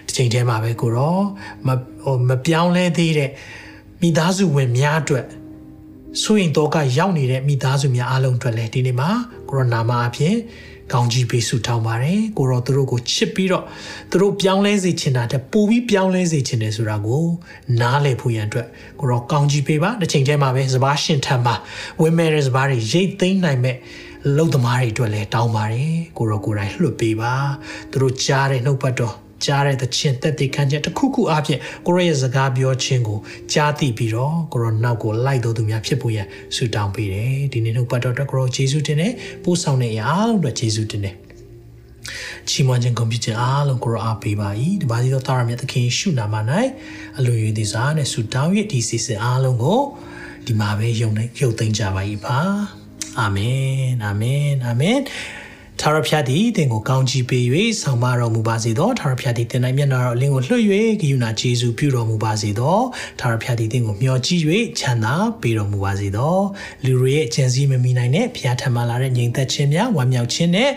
[0.06, 1.18] တစ်ချိန်တည်းမှာပဲကိုရော
[1.66, 1.68] မ
[2.04, 3.30] ဟိုမပြောင်းလဲသေးတဲ့
[4.02, 5.26] မိသားစုဝင်များအတွက်
[6.22, 9.10] ဆိုရင်တော့ကရောက်နေတဲ့မိသားစုများအားလုံးအတွက်လည်းဒီနေ့မှာ
[9.48, 10.36] ကိုရိုနာမှာအဖြစ်
[10.92, 13.64] ကောင်းကြီးပေးဆုတောင်းပါတယ်ကိုရောသူတို့ကိုချစ်ပြီးတော့
[14.10, 17.24] သူတို့ပြောင်းလဲစေချင်တာတဲ့ပိုပြီးပြောင်းလဲစေချင်တယ်ဆိုတာကို
[17.80, 18.68] နားလည်ဖို့ရန်အတွက်
[19.00, 21.54] ကိုရောကောင်းကြီးပေးပါတစ်ချိန်တည်းမှာပဲစပားရှင်ထံမှာ
[22.00, 23.76] ဝင်းမဲ့တဲ့စပားတွေရိတ်သိမ်းနိုင်မဲ့
[24.36, 27.34] လုံသမားတွေအတွက်လည်းတောင်းပါတယ်ကိုရောကိုယ်တိုင်လွှတ်ပေးပါ
[27.90, 33.18] သူတို့ကြားတဲ့နှုတ်ပတ်တော် ကြားတဲ့သချင်းတက်တဲ့ခံချက်တစ်ခုခုအပြင်ကိုရရဲ့စကားပြောခြင်းကို
[33.52, 36.26] ကြားသိပြီးတော့ကိုရောနောက်ကိုလိုက်တော်သူများဖြစ်ဖို့ရန်
[36.56, 39.12] ဆုတောင်းပေးတယ်ဒီနေ့နှုတ်ပတ်တော်တက်ကိုရောယေရှုတင်တယ်
[39.44, 41.16] ပို့ဆောင်တဲ့အရာအတွက်ယေရှုတင်တယ်
[42.48, 44.48] ချီးမွမ်းခြင်းဂုဏ်ပြုခြင်းအားလုံးကိုရောအားပေးပါ၏
[44.80, 46.34] ဒီပါစီတော့တာရမြတ်သခင်ရှုနာမ၌
[47.18, 49.80] အလိုရည်သည်စားနဲ့ဆုတောင်း၍ဒီစီစဉ်အားလုံးကို
[50.46, 52.38] ဒီမှာပဲယုံနေယုတ်သိမ်းကြပါ၏ပါ
[53.20, 54.98] အာမင်အာမင်အာမင်
[55.80, 57.44] ထာဝရဘုရားသည်သင်ကိုကောင်းချီးပေး၍
[57.82, 60.62] ဆောင်မတော်မူပါစေသောထာဝရဘုရားသည်သင်၌မျက်နာတော်အလင်းကိုလွှတ်၍
[61.00, 62.78] ဂိယူနာကျေးဇူးပြုတော်မူပါစေသော
[63.20, 64.42] ထာဝရဘုရားသည်သင်ကိုမျှော်ကြည့်၍
[64.78, 66.36] ချမ်းသာပေးတော်မူပါစေသော
[66.84, 70.70] လူတွေရဲ့ကြံစည်မမိနိုင်တဲ့ဘုရားထံမှလာတဲ့ညီသက်ခြင်းများဝမ်းမြောက်ခြင်းနဲ့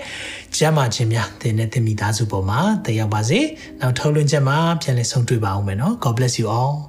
[0.57, 3.39] ကျမ်းမာခြင်းများသင်နဲ့သင်မိသားစုပေါ်မှာတည်ရောက်ပါစေ
[3.79, 6.88] နောက်ထုတ်လွှင့်ချက်မှာပြန်လည်ဆုံတွေ့ပါအောင်မယ်နော် God bless you all